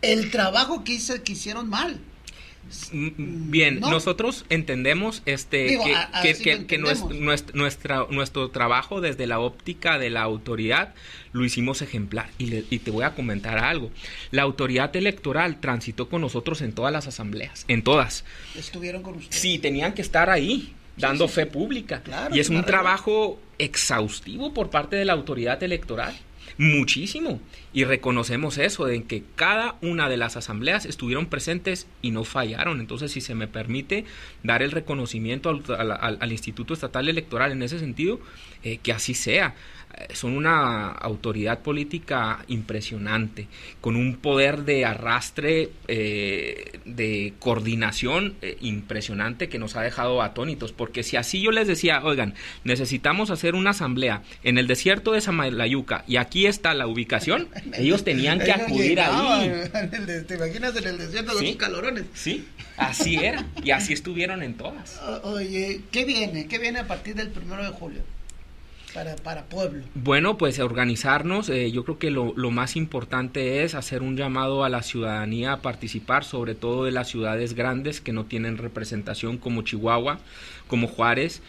el 0.00 0.30
trabajo 0.30 0.82
que, 0.84 0.94
hizo, 0.94 1.22
que 1.22 1.32
hicieron 1.32 1.68
mal. 1.68 2.00
Bien, 2.92 3.80
nosotros 3.80 4.44
entendemos 4.48 5.22
este 5.26 5.78
que, 6.22 6.78
nuestro, 6.78 8.08
nuestro, 8.10 8.50
trabajo 8.50 9.00
desde 9.00 9.26
la 9.26 9.40
óptica 9.40 9.98
de 9.98 10.10
la 10.10 10.22
autoridad 10.22 10.94
lo 11.32 11.44
hicimos 11.44 11.82
ejemplar. 11.82 12.30
Y, 12.38 12.64
y 12.74 12.78
te 12.80 12.90
voy 12.90 13.04
a 13.04 13.14
comentar 13.14 13.58
algo. 13.58 13.90
La 14.30 14.42
autoridad 14.42 14.94
electoral 14.96 15.60
transitó 15.60 16.08
con 16.08 16.20
nosotros 16.20 16.62
en 16.62 16.72
todas 16.72 16.92
las 16.92 17.06
asambleas, 17.06 17.64
en 17.68 17.82
todas. 17.82 18.24
Estuvieron 18.54 19.02
con 19.02 19.16
ustedes. 19.16 19.40
Sí, 19.40 19.58
tenían 19.58 19.94
que 19.94 20.02
estar 20.02 20.30
ahí 20.30 20.74
dando 20.96 21.28
fe 21.28 21.46
pública. 21.46 22.02
y 22.32 22.40
es 22.40 22.50
un 22.50 22.64
trabajo 22.64 23.40
exhaustivo 23.58 24.52
por 24.52 24.70
parte 24.70 24.96
de 24.96 25.04
la 25.04 25.12
autoridad 25.12 25.62
electoral 25.62 26.14
muchísimo. 26.58 27.40
Y 27.72 27.84
reconocemos 27.84 28.58
eso, 28.58 28.84
de 28.86 29.04
que 29.04 29.22
cada 29.36 29.76
una 29.82 30.08
de 30.08 30.16
las 30.16 30.36
asambleas 30.36 30.86
estuvieron 30.86 31.26
presentes 31.26 31.86
y 32.02 32.10
no 32.10 32.24
fallaron. 32.24 32.80
Entonces, 32.80 33.12
si 33.12 33.20
se 33.20 33.34
me 33.34 33.48
permite 33.48 34.04
dar 34.42 34.62
el 34.62 34.70
reconocimiento 34.70 35.50
al, 35.50 36.32
Instituto 36.32 36.74
Estatal 36.74 37.08
Electoral 37.08 37.52
en 37.52 37.62
ese 37.62 37.78
sentido, 37.78 38.20
eh, 38.62 38.78
que 38.78 38.92
así 38.92 39.14
sea. 39.14 39.54
Son 40.14 40.36
una 40.36 40.88
autoridad 40.88 41.60
política 41.60 42.44
impresionante, 42.48 43.48
con 43.80 43.96
un 43.96 44.16
poder 44.16 44.64
de 44.64 44.84
arrastre, 44.84 45.70
eh, 45.88 46.80
de 46.84 47.34
coordinación 47.38 48.34
eh, 48.42 48.56
impresionante 48.60 49.48
que 49.48 49.58
nos 49.58 49.76
ha 49.76 49.82
dejado 49.82 50.22
atónitos, 50.22 50.72
porque 50.72 51.02
si 51.02 51.16
así 51.16 51.40
yo 51.40 51.50
les 51.50 51.66
decía, 51.66 52.02
oigan, 52.04 52.34
necesitamos 52.64 53.30
hacer 53.30 53.54
una 53.54 53.70
asamblea 53.70 54.22
en 54.42 54.58
el 54.58 54.66
desierto 54.66 55.12
de 55.12 55.20
Samalayuca 55.20 56.04
y 56.06 56.16
aquí 56.16 56.46
está 56.46 56.74
la 56.74 56.86
ubicación, 56.86 57.48
ellos 57.74 58.04
tenían 58.04 58.38
que 58.38 58.52
acudir 58.52 59.00
ahí. 59.00 59.52
¿Te 60.26 60.34
imaginas 60.34 60.76
en 60.76 60.86
el 60.86 60.98
desierto 60.98 61.34
de 61.36 61.46
los 61.46 61.56
calorones? 61.56 62.04
Sí, 62.14 62.46
así 62.76 63.16
era, 63.16 63.46
y 63.62 63.70
así 63.70 63.92
estuvieron 63.92 64.42
en 64.42 64.54
todas. 64.54 65.00
Oye, 65.22 65.82
¿qué 65.90 66.04
viene? 66.04 66.46
¿Qué 66.46 66.58
viene 66.58 66.80
a 66.80 66.86
partir 66.86 67.14
del 67.14 67.28
primero 67.28 67.62
de 67.62 67.70
julio? 67.70 68.02
Para, 68.94 69.16
para 69.16 69.44
pueblo? 69.44 69.84
Bueno, 69.94 70.38
pues 70.38 70.58
organizarnos. 70.58 71.48
Eh, 71.48 71.70
yo 71.70 71.84
creo 71.84 71.98
que 71.98 72.10
lo, 72.10 72.32
lo, 72.36 72.50
más 72.50 72.76
importante 72.76 73.64
es 73.64 73.74
hacer 73.74 74.02
un 74.02 74.16
llamado 74.16 74.64
a 74.64 74.68
la 74.68 74.82
ciudadanía 74.82 75.54
a 75.54 75.62
participar, 75.62 76.24
sobre 76.24 76.54
todo 76.54 76.84
de 76.84 76.92
las 76.92 77.08
ciudades 77.08 77.54
grandes 77.54 78.00
que 78.00 78.12
no 78.12 78.24
tienen 78.24 78.58
representación 78.58 79.38
como 79.38 79.62
Chihuahua, 79.62 80.18
como 80.68 80.86
Juárez 80.86 81.42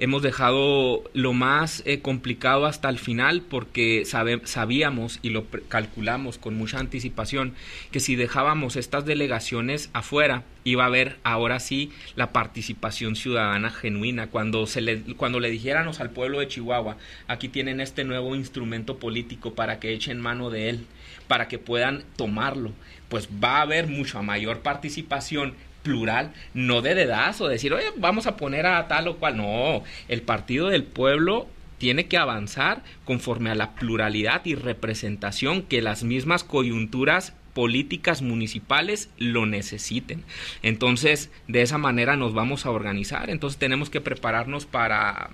hemos 0.00 0.22
dejado 0.22 1.04
lo 1.12 1.34
más 1.34 1.82
eh, 1.84 2.00
complicado 2.00 2.64
hasta 2.64 2.88
el 2.88 2.98
final 2.98 3.42
porque 3.42 4.04
sabíamos 4.06 5.18
y 5.22 5.28
lo 5.28 5.44
calculamos 5.68 6.38
con 6.38 6.56
mucha 6.56 6.78
anticipación 6.78 7.54
que 7.92 8.00
si 8.00 8.16
dejábamos 8.16 8.76
estas 8.76 9.04
delegaciones 9.04 9.90
afuera 9.92 10.42
iba 10.64 10.84
a 10.84 10.86
haber 10.86 11.18
ahora 11.22 11.60
sí 11.60 11.92
la 12.16 12.32
participación 12.32 13.14
ciudadana 13.14 13.70
genuina. 13.70 14.28
Cuando 14.28 14.66
se 14.66 14.80
le 14.80 15.00
cuando 15.16 15.38
le 15.38 15.50
dijéramos 15.50 16.00
al 16.00 16.10
pueblo 16.10 16.40
de 16.40 16.48
Chihuahua 16.48 16.96
aquí 17.28 17.48
tienen 17.48 17.80
este 17.80 18.04
nuevo 18.04 18.34
instrumento 18.34 18.98
político 18.98 19.54
para 19.54 19.80
que 19.80 19.92
echen 19.92 20.18
mano 20.18 20.48
de 20.48 20.70
él 20.70 20.86
para 21.28 21.46
que 21.46 21.58
puedan 21.58 22.04
tomarlo 22.16 22.72
pues 23.10 23.28
va 23.42 23.58
a 23.58 23.62
haber 23.62 23.88
mucha 23.88 24.22
mayor 24.22 24.60
participación 24.60 25.54
plural, 25.82 26.32
no 26.54 26.82
de 26.82 26.94
dedazo, 26.94 27.48
decir, 27.48 27.72
oye, 27.72 27.86
vamos 27.96 28.26
a 28.26 28.36
poner 28.36 28.66
a 28.66 28.86
tal 28.88 29.08
o 29.08 29.16
cual. 29.16 29.36
No, 29.36 29.82
el 30.08 30.22
partido 30.22 30.68
del 30.68 30.84
pueblo 30.84 31.48
tiene 31.78 32.06
que 32.06 32.18
avanzar 32.18 32.82
conforme 33.04 33.50
a 33.50 33.54
la 33.54 33.74
pluralidad 33.74 34.42
y 34.44 34.54
representación 34.54 35.62
que 35.62 35.80
las 35.80 36.04
mismas 36.04 36.44
coyunturas 36.44 37.32
políticas 37.54 38.22
municipales 38.22 39.10
lo 39.18 39.46
necesiten. 39.46 40.22
Entonces, 40.62 41.30
de 41.48 41.62
esa 41.62 41.78
manera 41.78 42.16
nos 42.16 42.34
vamos 42.34 42.66
a 42.66 42.70
organizar. 42.70 43.30
Entonces, 43.30 43.58
tenemos 43.58 43.90
que 43.90 44.00
prepararnos 44.00 44.66
para 44.66 45.30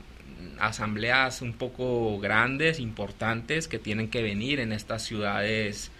asambleas 0.58 1.42
un 1.42 1.52
poco 1.52 2.18
grandes, 2.18 2.80
importantes, 2.80 3.68
que 3.68 3.78
tienen 3.78 4.08
que 4.08 4.22
venir 4.22 4.60
en 4.60 4.72
estas 4.72 5.02
ciudades 5.02 5.90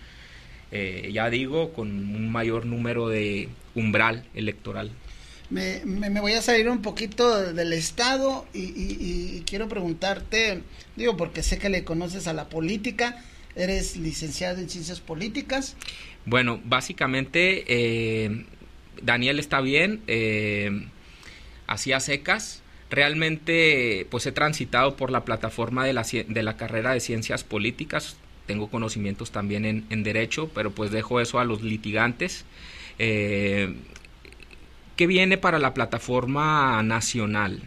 eh, 0.76 1.12
ya 1.12 1.30
digo, 1.30 1.72
con 1.72 1.88
un 1.88 2.30
mayor 2.30 2.66
número 2.66 3.08
de 3.08 3.48
umbral 3.74 4.24
electoral. 4.34 4.90
Me, 5.48 5.82
me, 5.84 6.20
voy 6.20 6.32
a 6.32 6.42
salir 6.42 6.68
un 6.68 6.82
poquito 6.82 7.52
del 7.52 7.72
Estado 7.72 8.44
y, 8.52 9.42
quiero 9.46 9.68
preguntarte, 9.68 10.62
digo, 10.96 11.16
porque 11.16 11.42
sé 11.42 11.58
que 11.58 11.68
le 11.68 11.84
conoces 11.84 12.26
a 12.26 12.32
la 12.32 12.48
política, 12.48 13.22
eres 13.54 13.96
licenciado 13.96 14.60
en 14.60 14.68
ciencias 14.68 15.00
políticas. 15.00 15.76
Bueno, 16.24 16.60
básicamente 16.64 17.64
eh, 17.68 18.44
Daniel 19.00 19.38
está 19.38 19.60
bien, 19.60 20.02
eh, 20.08 20.88
hacía 21.68 22.00
secas. 22.00 22.62
Realmente, 22.90 24.06
pues 24.10 24.26
he 24.26 24.32
transitado 24.32 24.96
por 24.96 25.10
la 25.10 25.24
plataforma 25.24 25.84
de 25.84 25.92
la, 25.92 26.02
de 26.02 26.42
la 26.42 26.56
carrera 26.56 26.92
de 26.92 27.00
ciencias 27.00 27.44
políticas, 27.44 28.16
tengo 28.46 28.68
conocimientos 28.68 29.30
también 29.30 29.86
en, 29.88 30.02
derecho, 30.02 30.50
pero 30.54 30.70
pues 30.70 30.90
dejo 30.90 31.20
eso 31.20 31.38
a 31.38 31.44
los 31.44 31.62
litigantes. 31.62 32.44
Eh, 32.98 33.74
¿Qué 34.96 35.06
viene 35.06 35.36
para 35.36 35.58
la 35.58 35.74
plataforma 35.74 36.82
nacional? 36.82 37.62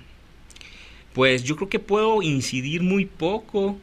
Pues 1.13 1.44
yo 1.44 1.56
creo 1.56 1.70
que 1.70 1.80
puedo 1.80 2.22
incidir 2.22 2.82
muy 2.82 3.06
poco 3.06 3.78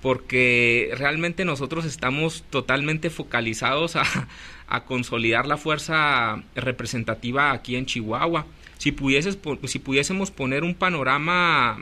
porque 0.00 0.90
realmente 0.96 1.44
nosotros 1.44 1.84
estamos 1.84 2.44
totalmente 2.50 3.10
focalizados 3.10 3.96
a, 3.96 4.04
a 4.68 4.84
consolidar 4.84 5.46
la 5.46 5.56
fuerza 5.56 6.42
representativa 6.54 7.52
aquí 7.52 7.76
en 7.76 7.86
Chihuahua. 7.86 8.46
Si, 8.78 8.92
pudieses, 8.92 9.38
si 9.64 9.78
pudiésemos 9.80 10.30
poner 10.30 10.62
un 10.62 10.74
panorama 10.74 11.78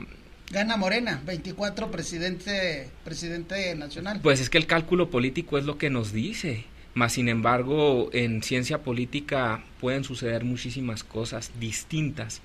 Gana 0.49 0.77
Morena, 0.77 1.21
24 1.25 1.91
presidente, 1.91 2.89
presidente 3.03 3.75
nacional. 3.75 4.21
Pues 4.23 4.39
es 4.39 4.49
que 4.49 4.57
el 4.57 4.65
cálculo 4.65 5.09
político 5.09 5.57
es 5.57 5.65
lo 5.65 5.77
que 5.77 5.89
nos 5.89 6.13
dice. 6.13 6.65
Más 6.93 7.13
sin 7.13 7.27
embargo, 7.27 8.09
en 8.13 8.41
ciencia 8.41 8.81
política 8.81 9.63
pueden 9.79 10.03
suceder 10.03 10.45
muchísimas 10.45 11.03
cosas 11.03 11.51
distintas 11.59 12.41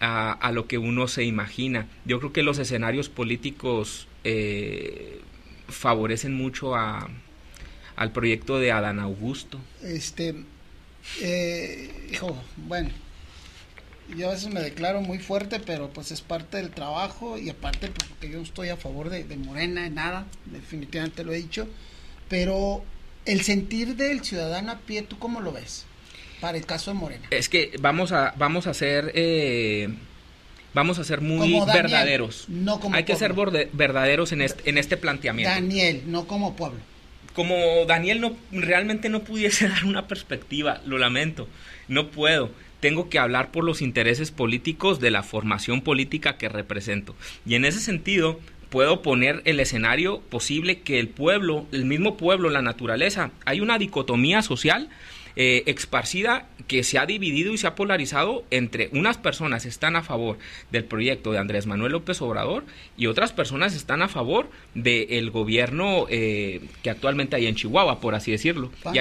a, 0.00 0.50
lo 0.52 0.66
que 0.66 0.78
uno 0.78 1.08
se 1.08 1.24
imagina. 1.24 1.86
Yo 2.04 2.18
creo 2.18 2.32
que 2.32 2.42
los 2.42 2.58
escenarios 2.58 3.08
políticos 3.08 4.08
eh, 4.24 5.20
favorecen 5.68 6.34
mucho 6.34 6.74
a, 6.74 7.08
al 7.96 8.12
proyecto 8.12 8.58
de 8.58 8.72
Adán 8.72 8.98
Augusto. 8.98 9.58
Este, 9.82 10.34
eh, 11.20 12.08
hijo, 12.12 12.36
bueno, 12.56 12.90
yo 14.16 14.28
a 14.28 14.32
veces 14.32 14.52
me 14.52 14.60
declaro 14.60 15.00
muy 15.00 15.18
fuerte, 15.18 15.60
pero 15.60 15.90
pues 15.90 16.10
es 16.10 16.20
parte 16.20 16.56
del 16.56 16.70
trabajo 16.70 17.38
y 17.38 17.50
aparte 17.50 17.88
pues, 17.88 18.08
porque 18.08 18.30
yo 18.30 18.40
estoy 18.40 18.68
a 18.68 18.76
favor 18.76 19.10
de, 19.10 19.24
Morena, 19.36 19.86
en 19.86 19.94
nada, 19.94 20.26
definitivamente 20.46 21.24
lo 21.24 21.32
he 21.32 21.36
dicho, 21.36 21.68
pero 22.28 22.84
el 23.24 23.42
sentir 23.42 23.96
del 23.96 24.24
ciudadano 24.24 24.72
a 24.72 24.78
pie, 24.78 25.02
¿tú 25.02 25.18
cómo 25.18 25.40
lo 25.40 25.52
ves? 25.52 25.86
Para 26.40 26.58
el 26.58 26.66
caso 26.66 26.90
de 26.90 26.98
Morena. 26.98 27.26
Es 27.30 27.48
que 27.48 27.72
vamos 27.80 28.12
a, 28.12 28.34
vamos 28.36 28.66
a 28.66 28.74
ser... 28.74 29.12
Eh, 29.14 29.88
vamos 30.74 30.98
a 30.98 31.04
ser 31.04 31.20
muy 31.20 31.60
verdaderos. 31.66 32.46
No 32.48 32.80
como 32.80 32.96
Hay 32.96 33.04
que 33.04 33.14
ser 33.14 33.34
verdaderos 33.34 34.32
en 34.32 34.42
este, 34.42 34.68
en 34.68 34.78
este 34.78 34.96
planteamiento. 34.96 35.54
Daniel, 35.54 36.02
no 36.06 36.26
como 36.26 36.56
pueblo. 36.56 36.80
Como 37.34 37.84
Daniel 37.86 38.20
no 38.20 38.36
realmente 38.50 39.08
no 39.08 39.22
pudiese 39.22 39.68
dar 39.70 39.84
una 39.84 40.08
perspectiva, 40.08 40.80
lo 40.84 40.98
lamento, 40.98 41.48
no 41.88 42.10
puedo 42.10 42.50
tengo 42.82 43.08
que 43.08 43.20
hablar 43.20 43.52
por 43.52 43.62
los 43.62 43.80
intereses 43.80 44.32
políticos 44.32 44.98
de 44.98 45.12
la 45.12 45.22
formación 45.22 45.82
política 45.82 46.36
que 46.36 46.48
represento. 46.48 47.14
Y 47.46 47.54
en 47.54 47.64
ese 47.64 47.78
sentido, 47.78 48.40
puedo 48.70 49.02
poner 49.02 49.40
el 49.44 49.60
escenario 49.60 50.20
posible 50.20 50.80
que 50.80 50.98
el 50.98 51.08
pueblo, 51.08 51.64
el 51.70 51.84
mismo 51.84 52.16
pueblo, 52.16 52.50
la 52.50 52.60
naturaleza, 52.60 53.30
hay 53.44 53.60
una 53.60 53.78
dicotomía 53.78 54.42
social 54.42 54.88
eh, 55.36 55.62
esparcida 55.66 56.46
que 56.66 56.82
se 56.82 56.98
ha 56.98 57.06
dividido 57.06 57.52
y 57.52 57.58
se 57.58 57.66
ha 57.66 57.74
polarizado 57.74 58.44
entre 58.50 58.88
unas 58.92 59.18
personas 59.18 59.66
están 59.66 59.96
a 59.96 60.02
favor 60.02 60.38
del 60.70 60.84
proyecto 60.84 61.32
de 61.32 61.38
Andrés 61.38 61.66
Manuel 61.66 61.92
López 61.92 62.20
Obrador 62.22 62.64
y 62.96 63.06
otras 63.06 63.32
personas 63.32 63.74
están 63.74 64.02
a 64.02 64.08
favor 64.08 64.48
del 64.74 65.30
gobierno 65.30 66.06
eh, 66.08 66.60
que 66.82 66.90
actualmente 66.90 67.36
hay 67.36 67.46
en 67.46 67.54
Chihuahua, 67.54 68.00
por 68.00 68.14
así 68.14 68.30
decirlo. 68.30 68.70
Y 68.92 68.98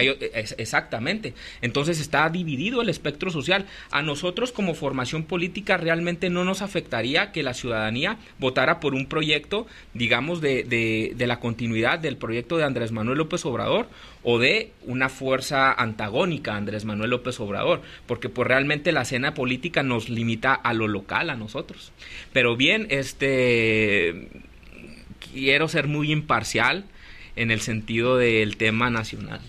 exactamente. 0.57 1.33
Entonces 1.61 1.99
está 1.99 2.29
dividido 2.29 2.81
el 2.81 2.89
espectro 2.89 3.31
social. 3.31 3.65
A 3.91 4.01
nosotros 4.01 4.51
como 4.51 4.73
formación 4.73 5.23
política 5.23 5.77
realmente 5.77 6.29
no 6.29 6.45
nos 6.45 6.61
afectaría 6.61 7.31
que 7.31 7.43
la 7.43 7.53
ciudadanía 7.53 8.17
votara 8.39 8.79
por 8.79 8.93
un 8.93 9.07
proyecto, 9.07 9.67
digamos, 9.93 10.41
de, 10.41 10.63
de, 10.63 11.13
de 11.15 11.27
la 11.27 11.39
continuidad 11.39 11.99
del 11.99 12.17
proyecto 12.17 12.57
de 12.57 12.63
Andrés 12.63 12.91
Manuel 12.91 13.17
López 13.17 13.45
Obrador 13.45 13.87
o 14.23 14.39
de 14.39 14.71
una 14.85 15.09
fuerza 15.09 15.73
antagónica 15.73 16.55
Andrés 16.55 16.85
Manuel 16.85 17.09
López 17.09 17.39
Obrador, 17.39 17.81
porque 18.05 18.29
pues 18.29 18.47
realmente 18.47 18.91
la 18.91 19.01
escena 19.01 19.33
política 19.33 19.83
nos 19.83 20.09
limita 20.09 20.53
a 20.53 20.73
lo 20.73 20.87
local, 20.87 21.29
a 21.29 21.35
nosotros. 21.35 21.91
Pero 22.33 22.55
bien, 22.55 22.87
este 22.89 24.29
quiero 25.33 25.67
ser 25.67 25.87
muy 25.87 26.11
imparcial 26.11 26.85
en 27.35 27.51
el 27.51 27.61
sentido 27.61 28.17
del 28.17 28.57
tema 28.57 28.89
nacional. 28.89 29.39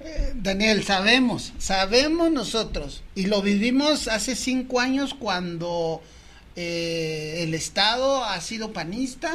Eh, 0.00 0.32
Daniel, 0.34 0.84
sabemos, 0.84 1.52
sabemos 1.58 2.30
nosotros, 2.30 3.02
y 3.14 3.26
lo 3.26 3.42
vivimos 3.42 4.06
hace 4.06 4.36
cinco 4.36 4.80
años 4.80 5.14
cuando 5.14 6.02
eh, 6.54 7.40
el 7.42 7.54
Estado 7.54 8.24
ha 8.24 8.40
sido 8.40 8.72
panista, 8.72 9.32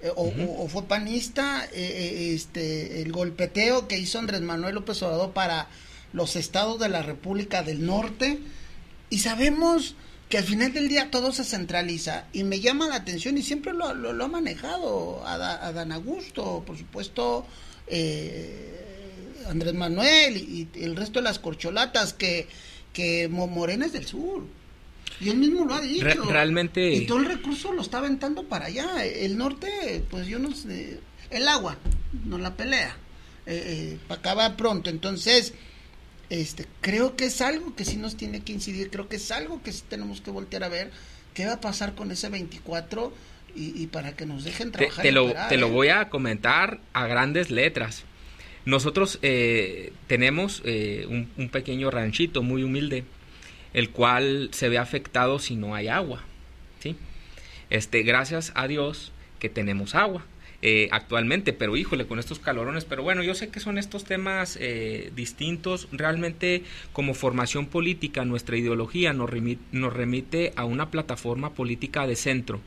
eh, 0.00 0.12
o, 0.14 0.68
fue 0.68 0.84
panista, 0.84 1.64
eh, 1.64 1.70
eh, 1.72 2.34
este, 2.34 3.02
el 3.02 3.10
golpeteo 3.10 3.88
que 3.88 3.98
hizo 3.98 4.20
Andrés 4.20 4.40
Manuel 4.42 4.76
López 4.76 5.02
Obrador 5.02 5.32
para 5.32 5.68
los 6.12 6.36
estados 6.36 6.78
de 6.78 6.88
la 6.88 7.02
República 7.02 7.64
del 7.64 7.84
Norte, 7.84 8.38
y 9.10 9.18
sabemos 9.18 9.96
que 10.28 10.38
al 10.38 10.44
final 10.44 10.72
del 10.72 10.88
día 10.88 11.10
todo 11.10 11.32
se 11.32 11.42
centraliza, 11.42 12.26
y 12.32 12.44
me 12.44 12.60
llama 12.60 12.86
la 12.86 12.96
atención, 12.96 13.38
y 13.38 13.42
siempre 13.42 13.72
lo, 13.72 13.92
lo, 13.94 14.24
ha 14.24 14.28
manejado 14.28 15.26
a, 15.26 15.36
Dan 15.72 15.90
Augusto, 15.90 16.62
por 16.64 16.78
supuesto, 16.78 17.44
Andrés 19.48 19.74
Manuel 19.74 20.36
y, 20.36 20.68
el 20.74 20.94
resto 20.94 21.18
de 21.18 21.24
las 21.24 21.40
corcholatas, 21.40 22.12
que, 22.12 22.46
que 22.92 23.26
Morena 23.28 23.86
es 23.86 23.92
del 23.92 24.06
sur 24.06 24.44
y 25.20 25.30
él 25.30 25.36
mismo 25.36 25.64
lo 25.64 25.74
ha 25.74 25.80
dicho. 25.80 26.24
realmente. 26.24 26.92
Y 26.92 27.06
todo 27.06 27.18
el 27.18 27.26
recurso 27.26 27.72
lo 27.72 27.82
está 27.82 27.98
aventando 27.98 28.44
para 28.44 28.66
allá. 28.66 29.04
El 29.04 29.36
norte, 29.36 30.04
pues 30.10 30.26
yo 30.26 30.38
no 30.38 30.54
sé. 30.54 31.00
El 31.30 31.48
agua, 31.48 31.76
no 32.24 32.38
la 32.38 32.56
pelea. 32.56 32.96
Eh, 33.46 33.62
eh, 33.66 33.98
acaba 34.08 34.56
pronto. 34.56 34.90
Entonces, 34.90 35.54
este, 36.30 36.66
creo 36.80 37.16
que 37.16 37.26
es 37.26 37.40
algo 37.40 37.74
que 37.74 37.84
sí 37.84 37.96
nos 37.96 38.16
tiene 38.16 38.40
que 38.40 38.52
incidir. 38.52 38.90
Creo 38.90 39.08
que 39.08 39.16
es 39.16 39.30
algo 39.30 39.62
que 39.62 39.72
sí 39.72 39.82
tenemos 39.88 40.20
que 40.20 40.30
voltear 40.30 40.64
a 40.64 40.68
ver. 40.68 40.90
¿Qué 41.34 41.46
va 41.46 41.54
a 41.54 41.60
pasar 41.60 41.94
con 41.94 42.10
ese 42.10 42.28
24? 42.28 43.12
Y, 43.56 43.88
para 43.88 44.14
que 44.14 44.24
nos 44.24 44.44
dejen 44.44 44.70
trabajar. 44.70 45.02
Te, 45.02 45.10
lo, 45.10 45.34
te 45.48 45.56
lo 45.56 45.66
¿eh? 45.66 45.70
voy 45.70 45.88
a 45.88 46.10
comentar 46.10 46.78
a 46.92 47.08
grandes 47.08 47.50
letras. 47.50 48.04
Nosotros 48.66 49.18
tenemos 50.06 50.60
un, 50.60 51.28
un 51.36 51.48
pequeño 51.48 51.90
ranchito 51.90 52.44
muy 52.44 52.62
humilde 52.62 53.04
el 53.72 53.90
cual 53.90 54.48
se 54.52 54.68
ve 54.68 54.78
afectado 54.78 55.38
si 55.38 55.56
no 55.56 55.74
hay 55.74 55.88
agua. 55.88 56.24
¿sí? 56.80 56.96
Este, 57.70 58.02
gracias 58.02 58.52
a 58.54 58.68
Dios 58.68 59.12
que 59.38 59.48
tenemos 59.48 59.94
agua. 59.94 60.24
Eh, 60.60 60.88
actualmente, 60.90 61.52
pero 61.52 61.76
híjole, 61.76 62.08
con 62.08 62.18
estos 62.18 62.40
calorones, 62.40 62.84
pero 62.84 63.04
bueno, 63.04 63.22
yo 63.22 63.36
sé 63.36 63.48
que 63.48 63.60
son 63.60 63.78
estos 63.78 64.02
temas 64.02 64.58
eh, 64.60 65.12
distintos, 65.14 65.86
realmente 65.92 66.64
como 66.92 67.14
formación 67.14 67.66
política, 67.66 68.24
nuestra 68.24 68.56
ideología 68.56 69.12
nos 69.12 69.30
remite, 69.30 70.52
a 70.56 70.64
una 70.64 70.90
plataforma 70.90 71.54
política 71.54 72.08
de 72.08 72.16
centro. 72.16 72.60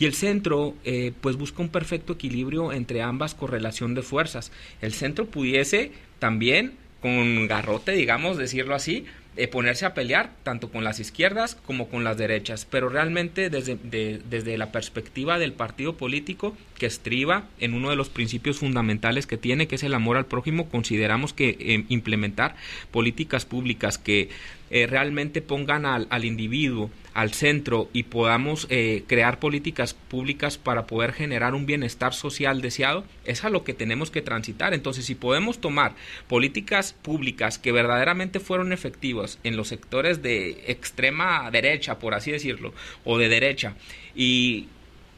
Y 0.00 0.06
el 0.06 0.14
centro, 0.14 0.74
eh, 0.84 1.12
pues 1.20 1.36
busca 1.36 1.62
un 1.62 1.68
perfecto 1.68 2.14
equilibrio 2.14 2.72
entre 2.72 3.00
ambas 3.02 3.34
correlación 3.34 3.94
de 3.94 4.02
fuerzas. 4.02 4.50
El 4.80 4.92
centro 4.92 5.26
pudiese 5.26 5.92
también, 6.18 6.72
con 7.00 7.46
garrote, 7.46 7.92
digamos, 7.92 8.38
decirlo 8.38 8.74
así, 8.74 9.04
eh, 9.36 9.46
ponerse 9.46 9.86
a 9.86 9.94
pelear 9.94 10.30
tanto 10.42 10.70
con 10.70 10.82
las 10.82 10.98
izquierdas 10.98 11.54
como 11.54 11.88
con 11.88 12.02
las 12.02 12.18
derechas, 12.18 12.66
pero 12.68 12.88
realmente 12.88 13.48
desde, 13.48 13.76
desde 13.76 14.58
la 14.58 14.72
perspectiva 14.72 15.38
del 15.38 15.52
partido 15.52 15.96
político 15.96 16.56
que 16.78 16.86
estriba 16.86 17.44
en 17.60 17.74
uno 17.74 17.90
de 17.90 17.96
los 17.96 18.08
principios 18.08 18.58
fundamentales 18.58 19.26
que 19.26 19.36
tiene, 19.36 19.68
que 19.68 19.76
es 19.76 19.82
el 19.84 19.94
amor 19.94 20.16
al 20.16 20.26
prójimo, 20.26 20.68
consideramos 20.68 21.32
que 21.32 21.56
eh, 21.60 21.84
implementar 21.88 22.56
políticas 22.90 23.44
públicas 23.44 23.98
que 23.98 24.30
eh, 24.70 24.86
realmente 24.86 25.42
pongan 25.42 25.84
al, 25.84 26.24
individuo 26.24 26.90
al 27.12 27.32
centro 27.32 27.88
y 27.92 28.04
podamos 28.04 28.68
eh, 28.70 29.02
crear 29.08 29.40
políticas 29.40 29.94
públicas 29.94 30.58
para 30.58 30.86
poder 30.86 31.12
generar 31.12 31.54
un 31.54 31.66
bienestar 31.66 32.14
social 32.14 32.62
deseado, 32.62 33.04
es 33.24 33.44
a 33.44 33.50
lo 33.50 33.64
que 33.64 33.74
tenemos 33.74 34.10
que 34.10 34.22
transitar. 34.22 34.72
Entonces, 34.72 35.06
si 35.06 35.16
podemos 35.16 35.60
tomar 35.60 35.94
políticas 36.28 36.92
públicas 36.92 37.58
que 37.58 37.72
verdaderamente 37.72 38.38
fueron 38.38 38.72
efectivas 38.72 39.40
en 39.42 39.56
los 39.56 39.68
sectores 39.68 40.22
de 40.22 40.64
extrema 40.68 41.50
derecha, 41.50 41.98
por 41.98 42.14
así 42.14 42.30
decirlo, 42.30 42.72
o 43.04 43.18
de 43.18 43.28
derecha, 43.28 43.74
y 44.14 44.68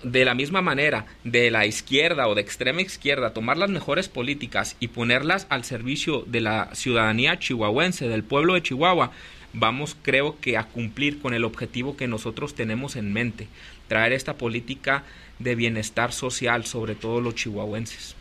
de 0.02 0.24
la 0.24 0.34
misma 0.34 0.62
manera 0.62 1.06
de 1.24 1.50
la 1.50 1.66
izquierda 1.66 2.26
o 2.28 2.34
de 2.34 2.40
extrema 2.40 2.82
izquierda 2.82 3.32
tomar 3.32 3.56
las 3.56 3.70
mejores 3.70 4.08
políticas 4.08 4.76
y 4.80 4.88
ponerlas 4.88 5.46
al 5.48 5.64
servicio 5.64 6.24
de 6.26 6.40
la 6.40 6.74
ciudadanía 6.74 7.38
chihuahuense, 7.38 8.08
del 8.08 8.24
pueblo 8.24 8.54
de 8.54 8.62
Chihuahua, 8.62 9.12
vamos 9.52 9.96
creo 10.02 10.38
que 10.40 10.56
a 10.56 10.64
cumplir 10.64 11.20
con 11.20 11.34
el 11.34 11.44
objetivo 11.44 11.96
que 11.96 12.08
nosotros 12.08 12.54
tenemos 12.54 12.96
en 12.96 13.12
mente, 13.12 13.48
traer 13.88 14.12
esta 14.12 14.34
política 14.34 15.04
de 15.38 15.54
bienestar 15.54 16.12
social 16.12 16.64
sobre 16.64 16.94
todo 16.94 17.20
los 17.20 17.34
chihuahuenses. 17.34 18.14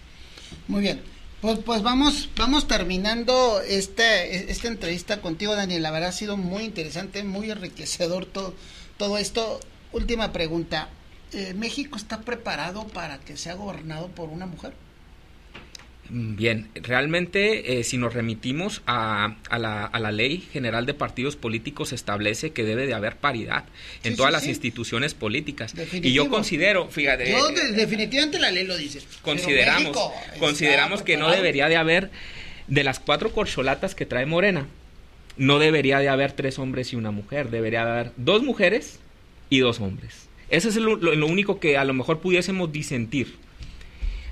Muy 0.67 0.81
bien. 0.81 1.01
Pues, 1.41 1.57
pues 1.59 1.81
vamos, 1.81 2.29
vamos 2.37 2.67
terminando 2.67 3.61
este, 3.61 4.51
esta 4.51 4.67
entrevista 4.67 5.21
contigo, 5.21 5.55
Daniel. 5.55 5.81
La 5.81 5.89
verdad 5.89 6.09
ha 6.09 6.13
sido 6.13 6.37
muy 6.37 6.63
interesante, 6.63 7.23
muy 7.23 7.49
enriquecedor 7.49 8.27
todo, 8.27 8.53
todo 8.97 9.17
esto. 9.17 9.59
Última 9.91 10.31
pregunta. 10.31 10.89
Eh, 11.33 11.53
¿México 11.55 11.95
está 11.95 12.21
preparado 12.21 12.85
para 12.87 13.19
que 13.19 13.37
sea 13.37 13.55
gobernado 13.55 14.09
por 14.09 14.29
una 14.29 14.45
mujer? 14.45 14.73
Bien, 16.13 16.67
realmente 16.75 17.79
eh, 17.79 17.85
si 17.85 17.97
nos 17.97 18.13
remitimos 18.13 18.81
a, 18.85 19.37
a, 19.49 19.57
la, 19.57 19.85
a, 19.85 19.97
la, 19.97 20.11
ley 20.11 20.45
general 20.51 20.85
de 20.85 20.93
partidos 20.93 21.37
políticos 21.37 21.93
establece 21.93 22.51
que 22.51 22.65
debe 22.65 22.85
de 22.85 22.93
haber 22.93 23.15
paridad 23.15 23.63
en 24.03 24.17
todas 24.17 24.33
las 24.33 24.45
instituciones 24.45 25.13
políticas. 25.13 25.73
Y 25.93 26.11
yo 26.11 26.27
considero, 26.27 26.89
fíjate... 26.89 27.31
Yo 27.31 27.47
definitivamente 27.73 28.39
la 28.39 28.51
ley 28.51 28.65
lo 28.65 28.75
dice. 28.75 28.99
Consideramos, 29.21 29.97
consideramos 30.37 31.01
que 31.01 31.15
no 31.15 31.31
debería 31.31 31.69
de 31.69 31.77
haber, 31.77 32.11
de 32.67 32.83
las 32.83 32.99
cuatro 32.99 33.31
corcholatas 33.31 33.95
que 33.95 34.05
trae 34.05 34.25
Morena, 34.25 34.67
no 35.37 35.59
debería 35.59 35.99
de 35.99 36.09
haber 36.09 36.33
tres 36.33 36.59
hombres 36.59 36.91
y 36.91 36.97
una 36.97 37.11
mujer, 37.11 37.51
debería 37.51 37.85
de 37.85 37.91
haber 37.91 38.11
dos 38.17 38.43
mujeres 38.43 38.99
y 39.49 39.59
dos 39.59 39.79
hombres. 39.79 40.27
Ese 40.49 40.67
es 40.67 40.75
lo, 40.75 40.97
lo 40.97 41.25
único 41.25 41.61
que 41.61 41.77
a 41.77 41.85
lo 41.85 41.93
mejor 41.93 42.19
pudiésemos 42.19 42.69
disentir 42.73 43.37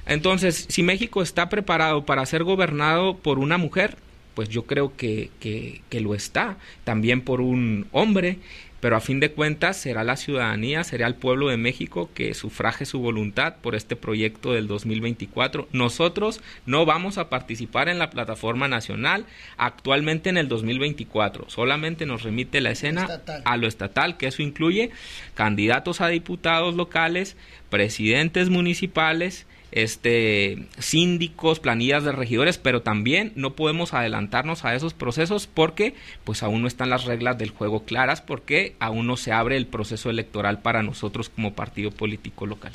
entonces, 0.09 0.65
si 0.69 0.83
México 0.83 1.21
está 1.21 1.49
preparado 1.49 2.05
para 2.05 2.25
ser 2.25 2.43
gobernado 2.43 3.17
por 3.17 3.39
una 3.39 3.57
mujer, 3.57 3.97
pues 4.33 4.49
yo 4.49 4.63
creo 4.63 4.95
que, 4.95 5.29
que, 5.39 5.81
que, 5.89 5.99
lo 6.01 6.15
está, 6.15 6.57
también 6.83 7.21
por 7.21 7.41
un 7.41 7.87
hombre, 7.91 8.39
pero 8.79 8.95
a 8.95 9.01
fin 9.01 9.19
de 9.19 9.31
cuentas 9.31 9.77
será 9.77 10.03
la 10.03 10.15
ciudadanía, 10.15 10.83
será 10.83 11.07
el 11.07 11.15
pueblo 11.15 11.49
de 11.49 11.57
México 11.57 12.09
que 12.13 12.33
sufraje 12.33 12.85
su 12.85 12.99
voluntad 12.99 13.55
por 13.61 13.75
este 13.75 13.95
proyecto 13.95 14.53
del 14.53 14.67
2024. 14.67 15.67
Nosotros 15.73 16.41
no 16.65 16.85
vamos 16.85 17.17
a 17.17 17.29
participar 17.29 17.89
en 17.89 17.99
la 17.99 18.09
plataforma 18.09 18.67
nacional 18.67 19.25
actualmente 19.57 20.29
en 20.29 20.37
el 20.37 20.47
2024, 20.47 21.49
solamente 21.49 22.05
nos 22.05 22.23
remite 22.23 22.61
la 22.61 22.71
escena 22.71 23.07
a 23.43 23.57
lo 23.57 23.67
estatal, 23.67 24.17
que 24.17 24.27
eso 24.27 24.41
incluye 24.41 24.91
candidatos 25.33 26.01
a 26.01 26.07
diputados 26.07 26.75
locales, 26.75 27.35
presidentes 27.69 28.49
municipales, 28.49 29.45
este 29.71 30.67
síndicos, 30.77 31.59
planillas 31.59 32.03
de 32.03 32.11
regidores, 32.11 32.57
pero 32.57 32.81
también 32.81 33.31
no 33.35 33.55
podemos 33.55 33.93
adelantarnos 33.93 34.65
a 34.65 34.75
esos 34.75 34.93
procesos 34.93 35.47
porque 35.47 35.95
pues 36.23 36.43
aún 36.43 36.61
no 36.61 36.67
están 36.67 36.89
las 36.89 37.05
reglas 37.05 37.37
del 37.37 37.51
juego 37.51 37.83
claras 37.85 38.21
porque 38.21 38.75
aún 38.79 39.07
no 39.07 39.17
se 39.17 39.31
abre 39.31 39.57
el 39.57 39.67
proceso 39.67 40.09
electoral 40.09 40.61
para 40.61 40.83
nosotros 40.83 41.29
como 41.29 41.53
partido 41.53 41.91
político 41.91 42.45
local. 42.45 42.73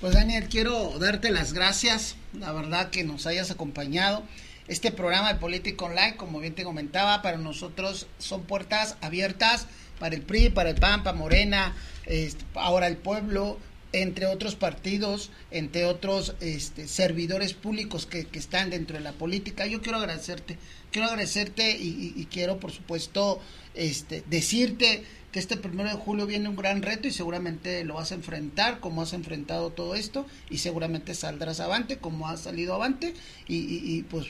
Pues 0.00 0.12
Daniel, 0.12 0.46
quiero 0.50 0.98
darte 0.98 1.30
las 1.30 1.52
gracias, 1.52 2.16
la 2.38 2.52
verdad 2.52 2.90
que 2.90 3.02
nos 3.02 3.26
hayas 3.26 3.50
acompañado. 3.50 4.22
Este 4.68 4.90
programa 4.90 5.32
de 5.32 5.38
Política 5.38 5.84
Online, 5.84 6.16
como 6.16 6.40
bien 6.40 6.54
te 6.54 6.64
comentaba, 6.64 7.22
para 7.22 7.38
nosotros 7.38 8.06
son 8.18 8.42
puertas 8.42 8.96
abiertas 9.00 9.68
para 9.98 10.14
el 10.14 10.22
PRI, 10.22 10.50
para 10.50 10.70
el 10.70 10.76
PAN, 10.76 11.02
para 11.02 11.16
Morena, 11.16 11.74
este, 12.04 12.44
ahora 12.54 12.88
el 12.88 12.96
pueblo, 12.96 13.58
entre 13.92 14.26
otros 14.26 14.56
partidos, 14.56 15.30
entre 15.50 15.84
otros 15.84 16.34
este, 16.40 16.88
servidores 16.88 17.54
públicos 17.54 18.06
que, 18.06 18.26
están 18.32 18.70
dentro 18.70 18.96
de 18.96 19.02
la 19.02 19.12
política. 19.12 19.66
Yo 19.66 19.80
quiero 19.80 19.98
agradecerte, 19.98 20.58
quiero 20.90 21.08
agradecerte 21.08 21.76
y, 21.78 22.26
quiero, 22.30 22.58
por 22.58 22.72
supuesto, 22.72 23.40
este, 23.74 24.22
decirte 24.28 25.04
que 25.32 25.38
este 25.38 25.56
primero 25.56 25.88
de 25.88 25.96
julio 25.96 26.26
viene 26.26 26.48
un 26.48 26.56
gran 26.56 26.82
reto 26.82 27.08
y 27.08 27.12
seguramente 27.12 27.84
lo 27.84 27.94
vas 27.94 28.12
a 28.12 28.14
enfrentar 28.14 28.80
como 28.80 29.02
has 29.02 29.12
enfrentado 29.12 29.70
todo 29.70 29.94
esto 29.94 30.26
y 30.48 30.58
seguramente 30.58 31.14
saldrás 31.14 31.60
avante 31.60 31.98
como 31.98 32.28
has 32.28 32.40
salido 32.40 32.74
avante 32.74 33.12
y, 33.46 33.56
y 33.56 34.02
pues 34.04 34.28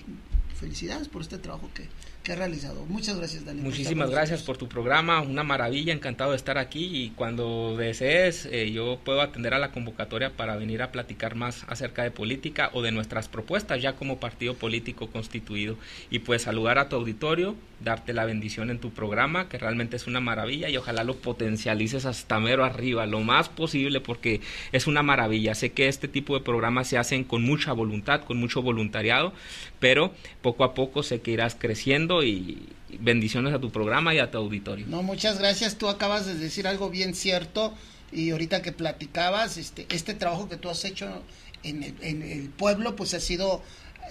felicidades 0.58 1.08
por 1.08 1.22
este 1.22 1.38
trabajo 1.38 1.70
que, 1.74 1.88
que 2.26 2.32
ha 2.32 2.36
realizado. 2.36 2.84
Muchas 2.86 3.16
gracias, 3.16 3.44
Daniel. 3.44 3.64
Muchísimas 3.64 4.10
gracias 4.10 4.42
por 4.42 4.56
tu 4.56 4.68
programa, 4.68 5.20
una 5.20 5.44
maravilla, 5.44 5.92
encantado 5.92 6.32
de 6.32 6.36
estar 6.36 6.58
aquí 6.58 7.04
y 7.04 7.10
cuando 7.10 7.76
desees 7.76 8.46
eh, 8.46 8.72
yo 8.72 8.98
puedo 9.04 9.20
atender 9.20 9.54
a 9.54 9.60
la 9.60 9.70
convocatoria 9.70 10.30
para 10.30 10.56
venir 10.56 10.82
a 10.82 10.90
platicar 10.90 11.36
más 11.36 11.64
acerca 11.68 12.02
de 12.02 12.10
política 12.10 12.70
o 12.72 12.82
de 12.82 12.90
nuestras 12.90 13.28
propuestas 13.28 13.80
ya 13.80 13.92
como 13.92 14.18
partido 14.18 14.54
político 14.54 15.06
constituido 15.06 15.76
y 16.10 16.18
pues 16.18 16.42
saludar 16.42 16.80
a 16.80 16.88
tu 16.88 16.96
auditorio, 16.96 17.54
darte 17.78 18.12
la 18.12 18.24
bendición 18.24 18.70
en 18.70 18.80
tu 18.80 18.90
programa 18.90 19.48
que 19.48 19.58
realmente 19.58 19.94
es 19.94 20.08
una 20.08 20.18
maravilla 20.18 20.68
y 20.68 20.76
ojalá 20.76 21.04
lo 21.04 21.18
potencialices 21.18 22.06
hasta 22.06 22.40
mero 22.40 22.64
arriba, 22.64 23.06
lo 23.06 23.20
más 23.20 23.48
posible 23.48 24.00
porque 24.00 24.40
es 24.72 24.88
una 24.88 25.04
maravilla. 25.04 25.54
Sé 25.54 25.70
que 25.70 25.86
este 25.86 26.08
tipo 26.08 26.34
de 26.34 26.44
programas 26.44 26.88
se 26.88 26.98
hacen 26.98 27.22
con 27.22 27.44
mucha 27.44 27.72
voluntad, 27.72 28.24
con 28.24 28.38
mucho 28.38 28.62
voluntariado, 28.62 29.32
pero 29.78 30.12
poco 30.42 30.64
a 30.64 30.74
poco 30.74 31.04
sé 31.04 31.20
que 31.20 31.30
irás 31.30 31.54
creciendo 31.54 32.15
y 32.22 32.68
bendiciones 33.00 33.54
a 33.54 33.58
tu 33.58 33.70
programa 33.70 34.14
y 34.14 34.18
a 34.18 34.30
tu 34.30 34.38
auditorio. 34.38 34.86
No, 34.88 35.02
muchas 35.02 35.38
gracias. 35.38 35.76
Tú 35.76 35.88
acabas 35.88 36.26
de 36.26 36.34
decir 36.34 36.66
algo 36.66 36.90
bien 36.90 37.14
cierto 37.14 37.74
y 38.12 38.30
ahorita 38.30 38.62
que 38.62 38.72
platicabas, 38.72 39.56
este, 39.56 39.86
este 39.90 40.14
trabajo 40.14 40.48
que 40.48 40.56
tú 40.56 40.68
has 40.70 40.84
hecho 40.84 41.22
en 41.62 41.82
el, 41.82 42.48
pueblo, 42.50 42.94
pues 42.94 43.12
ha 43.14 43.20
sido 43.20 43.62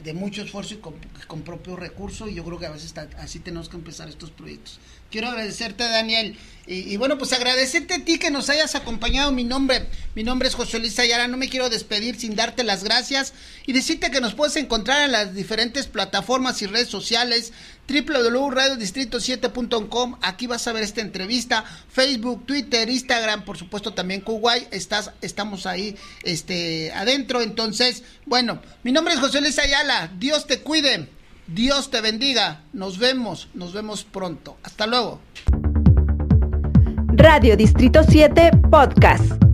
de 0.04 0.13
mucho 0.13 0.41
esfuerzo 0.41 0.74
y 0.74 0.78
con, 0.78 0.94
con 1.28 1.44
propio 1.44 1.78
recurso 1.78 2.28
y 2.28 2.34
yo 2.34 2.44
creo 2.44 2.60
que 2.60 2.65
a 2.65 2.72
veces 2.72 2.94
así 3.18 3.39
tenemos 3.39 3.70
que 3.70 3.78
empezar 3.78 4.10
estos 4.10 4.32
proyectos. 4.32 4.80
Quiero 5.10 5.30
agradecerte, 5.30 5.84
Daniel. 5.84 6.38
Y, 6.68 6.98
bueno, 6.98 7.20
pues 7.20 7.32
agradecerte 7.32 7.94
a 7.94 8.04
ti 8.04 8.18
que 8.18 8.32
nos 8.32 8.50
hayas 8.50 8.74
acompañado. 8.74 9.32
Mi 9.32 9.44
nombre, 9.44 9.88
mi 10.15 10.24
nombre 10.24 10.48
es 10.48 10.56
José 10.56 10.80
Luis 10.80 10.98
Ayala. 10.98 11.28
No 11.28 11.38
me 11.38 11.48
quiero 11.48 11.70
despedir 11.70 12.20
sin 12.20 12.36
darte 12.36 12.63
las 12.63 12.84
gracias 12.84 13.34
y 13.68 13.74
decirte 13.74 14.10
que 14.10 14.20
nos 14.20 14.34
puedes 14.34 14.56
encontrar 14.56 15.04
en 15.04 15.12
las 15.12 15.36
diferentes 15.36 15.86
plataformas 15.86 16.63
y 16.63 16.65
redes 16.65 16.88
sociales 16.88 17.54
www.radiodistrito7.com. 17.88 20.18
Aquí 20.24 20.48
vas 20.48 20.68
a 20.68 20.74
ver 20.74 20.82
esta 20.82 21.02
entrevista. 21.02 21.63
Facebook, 21.88 22.48
Twitter, 22.48 22.89
Instagram, 22.89 23.46
por 23.46 23.60
supuesto 23.60 23.94
también 23.94 24.22
Kuwait. 24.22 24.74
Estás, 24.74 25.12
estamos 25.22 25.68
ahí 25.68 25.96
este, 26.24 26.91
adentro. 26.94 27.44
Entonces, 27.44 28.02
bueno, 28.26 28.60
mi 28.82 28.91
nombre 28.91 29.13
es 29.13 29.20
José 29.20 29.39
Luis 29.39 29.60
Ayala. 29.60 30.12
Dios 30.18 30.48
te 30.48 30.62
cuide. 30.62 31.10
Dios 31.47 31.91
te 31.91 32.01
bendiga. 32.01 32.62
Nos 32.73 32.97
vemos, 32.97 33.49
nos 33.53 33.73
vemos 33.73 34.03
pronto. 34.03 34.58
Hasta 34.63 34.88
luego. 34.88 35.19
Radio 37.17 37.55
Distrito 37.55 38.03
7 38.03 38.51
Podcast. 38.69 39.44